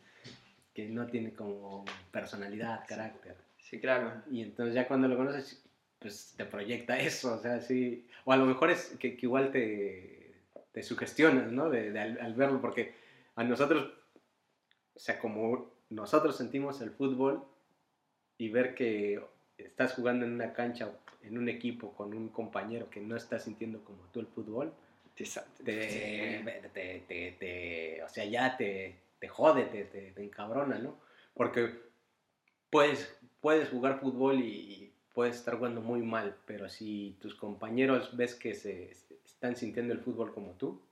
[0.77, 3.35] que no tiene como personalidad, carácter.
[3.57, 4.13] Sí, claro.
[4.31, 5.65] Y entonces ya cuando lo conoces,
[5.99, 8.07] pues te proyecta eso, o sea, sí.
[8.27, 10.35] O a lo mejor es que, igual te,
[10.73, 11.71] te sugestionas, ¿no?
[11.71, 12.93] De, al, verlo, porque
[13.37, 13.91] a nosotros,
[14.95, 17.43] o sea, como nosotros sentimos el fútbol
[18.37, 19.19] y ver que
[19.57, 23.83] estás jugando en una cancha, en un equipo con un compañero que no está sintiendo
[23.83, 24.75] como tú el fútbol,
[25.15, 25.25] te,
[25.65, 30.99] te, te o sea, ya te, te jode, te, te, encabrona, ¿no?
[31.35, 31.75] Porque
[32.71, 38.35] puedes, puedes jugar fútbol y, puedes estar jugando muy mal, pero si tus compañeros ves
[38.35, 38.91] que se,
[39.25, 40.83] están sintiendo el fútbol como tú,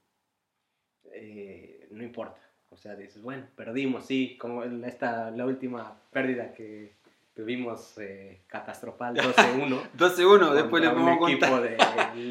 [1.12, 2.40] eh, no importa.
[2.70, 6.94] O sea, dices, bueno, perdimos, sí, como esta, la última pérdida que
[7.34, 9.90] tuvimos eh, catastropal 12-1.
[9.96, 11.76] 12-1, después le pongo un equipo de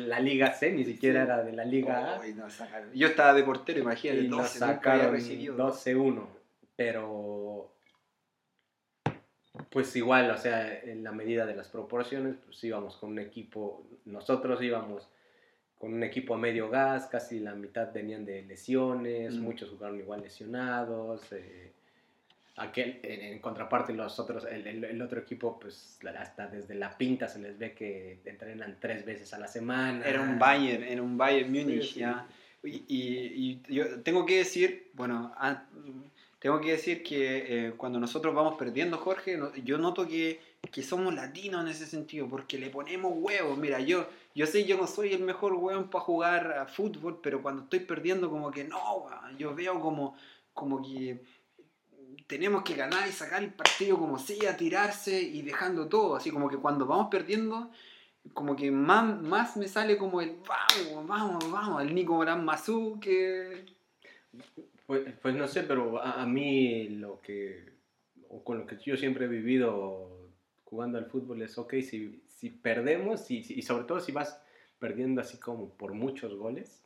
[0.08, 2.22] la Liga C, ni siquiera era de la Liga A.
[2.93, 4.22] Yo estaba de portero, imagínate.
[4.22, 6.26] Y 12, nos sacaron 12-1,
[6.76, 7.70] pero
[9.70, 13.86] pues igual, o sea, en la medida de las proporciones, pues íbamos con un equipo,
[14.06, 15.10] nosotros íbamos
[15.78, 19.41] con un equipo a medio gas, casi la mitad venían de lesiones, mm.
[19.41, 21.32] muchos jugaron igual lesionados.
[21.34, 21.74] Eh,
[22.58, 27.39] aquel, en, contraparte los otros, el, el, otro equipo, pues hasta desde la pinta se
[27.39, 30.06] les ve que entrenan tres veces a la semana.
[30.06, 32.28] Era un Bayern, era un Bayern Múnich, ya.
[32.64, 35.34] Y, y, yo tengo que decir, bueno,
[36.39, 40.39] tengo que decir que eh, cuando nosotros vamos perdiendo, Jorge, yo noto que,
[40.72, 43.58] que, somos latinos en ese sentido, porque le ponemos huevos.
[43.58, 47.41] Mira, yo, yo sé, yo no soy el mejor hueón para jugar a fútbol, pero
[47.41, 50.16] cuando estoy perdiendo, como que no, yo veo como,
[50.54, 51.20] como que
[52.28, 56.15] tenemos que ganar y sacar el partido como sea, tirarse y dejando todo.
[56.15, 57.71] Así como que cuando vamos perdiendo,
[58.34, 62.99] como que más, más me sale como el vamos, vamos, vamos, el Nico Morán Mazú
[62.99, 63.65] que...
[64.88, 67.71] Pues, pues, no sé, pero a, mí lo que,
[68.30, 70.30] o con lo que yo siempre he vivido
[70.65, 74.41] jugando al fútbol es, ok, si, si perdemos y, y sobre todo si vas
[74.80, 76.82] perdiendo así como por muchos goles,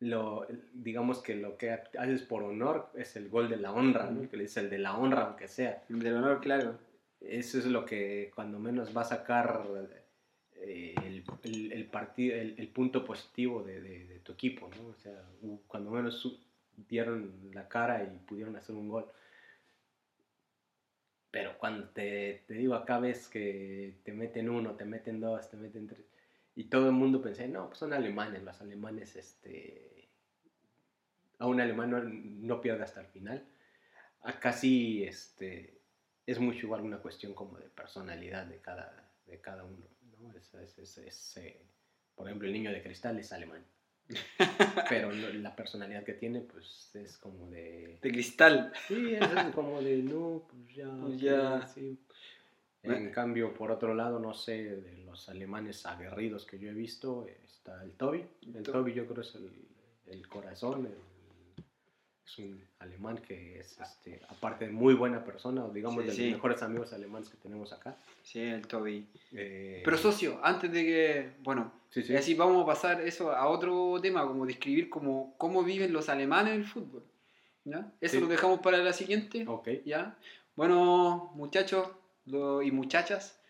[0.00, 4.28] lo, digamos que lo que haces por honor es el gol de la honra, ¿no?
[4.28, 5.82] que le dice el de la honra, aunque sea.
[5.88, 6.78] El del honor, claro.
[7.20, 9.66] Eso es lo que cuando menos va a sacar
[10.56, 14.88] eh, el, el, el, partido, el, el, punto positivo de, de, de, tu equipo, ¿no?
[14.90, 15.20] O sea,
[15.66, 16.40] cuando menos
[16.88, 19.06] dieron la cara y pudieron hacer un gol.
[21.30, 25.56] Pero cuando te, te digo acá ves que te meten uno, te meten dos, te
[25.56, 26.04] meten tres,
[26.58, 29.87] y todo el mundo pensé, no, pues son alemanes, los alemanes, este,
[31.38, 33.44] a un alemán no, no pierde hasta el final.
[34.22, 35.80] Acá sí, este,
[36.26, 39.86] es mucho igual una cuestión como de personalidad de cada, de cada uno.
[40.20, 40.32] ¿no?
[40.36, 41.60] Es, es, es, es eh,
[42.18, 43.64] por ejemplo, el niño de cristal es alemán.
[44.88, 47.98] Pero la personalidad que tiene, pues es como de.
[48.02, 48.72] De cristal.
[48.88, 50.90] Sí, es como de no, pues ya.
[51.00, 51.66] Pues ya.
[51.66, 51.98] Sí.
[52.82, 57.26] En cambio, por otro lado, no sé, de los alemanes aguerridos que yo he visto,
[57.44, 58.24] está el Toby.
[58.54, 59.50] El Toby yo creo es el,
[60.06, 60.94] el corazón, el,
[62.28, 66.22] es un alemán que es, este, aparte de muy buena persona, digamos Sí, de sí.
[66.24, 67.96] los mejores amigos alemanes que tenemos acá.
[68.22, 69.06] Sí, el Toby.
[69.32, 73.98] Eh, Pero socio, antes de que, bueno, sí, así vamos a pasar eso a otro
[74.02, 77.02] tema, como describir como, cómo viven los alemanes el fútbol.
[77.64, 77.90] ¿ya?
[78.00, 79.44] Eso lo dejamos para la siguiente.
[79.46, 80.16] Ok, ¿ya?
[80.56, 81.88] Bueno, muchachos
[82.26, 83.40] lo- y muchachas.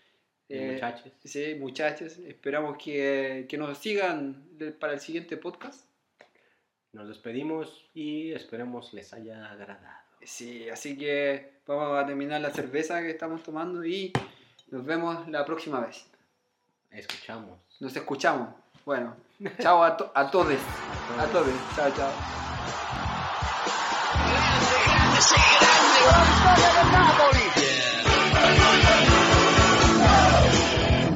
[0.49, 1.12] eh, muchachos.
[1.24, 4.45] Sí, muchachos, esperamos que, que nos sigan
[4.81, 5.85] para el siguiente podcast.
[6.93, 9.99] Nos despedimos y esperemos les haya agradado.
[10.22, 14.12] Sí, así que vamos a terminar la cerveza que estamos tomando y
[14.70, 16.07] nos vemos la próxima vez.
[16.91, 17.59] Escuchamos.
[17.80, 18.49] Nos escuchamos.
[18.84, 19.14] Bueno,
[19.61, 20.59] chao a, to- a todos.
[21.18, 21.53] A todos.
[21.76, 22.11] Chao, chao.
[24.86, 25.39] grande, sei
[28.80, 29.18] grande,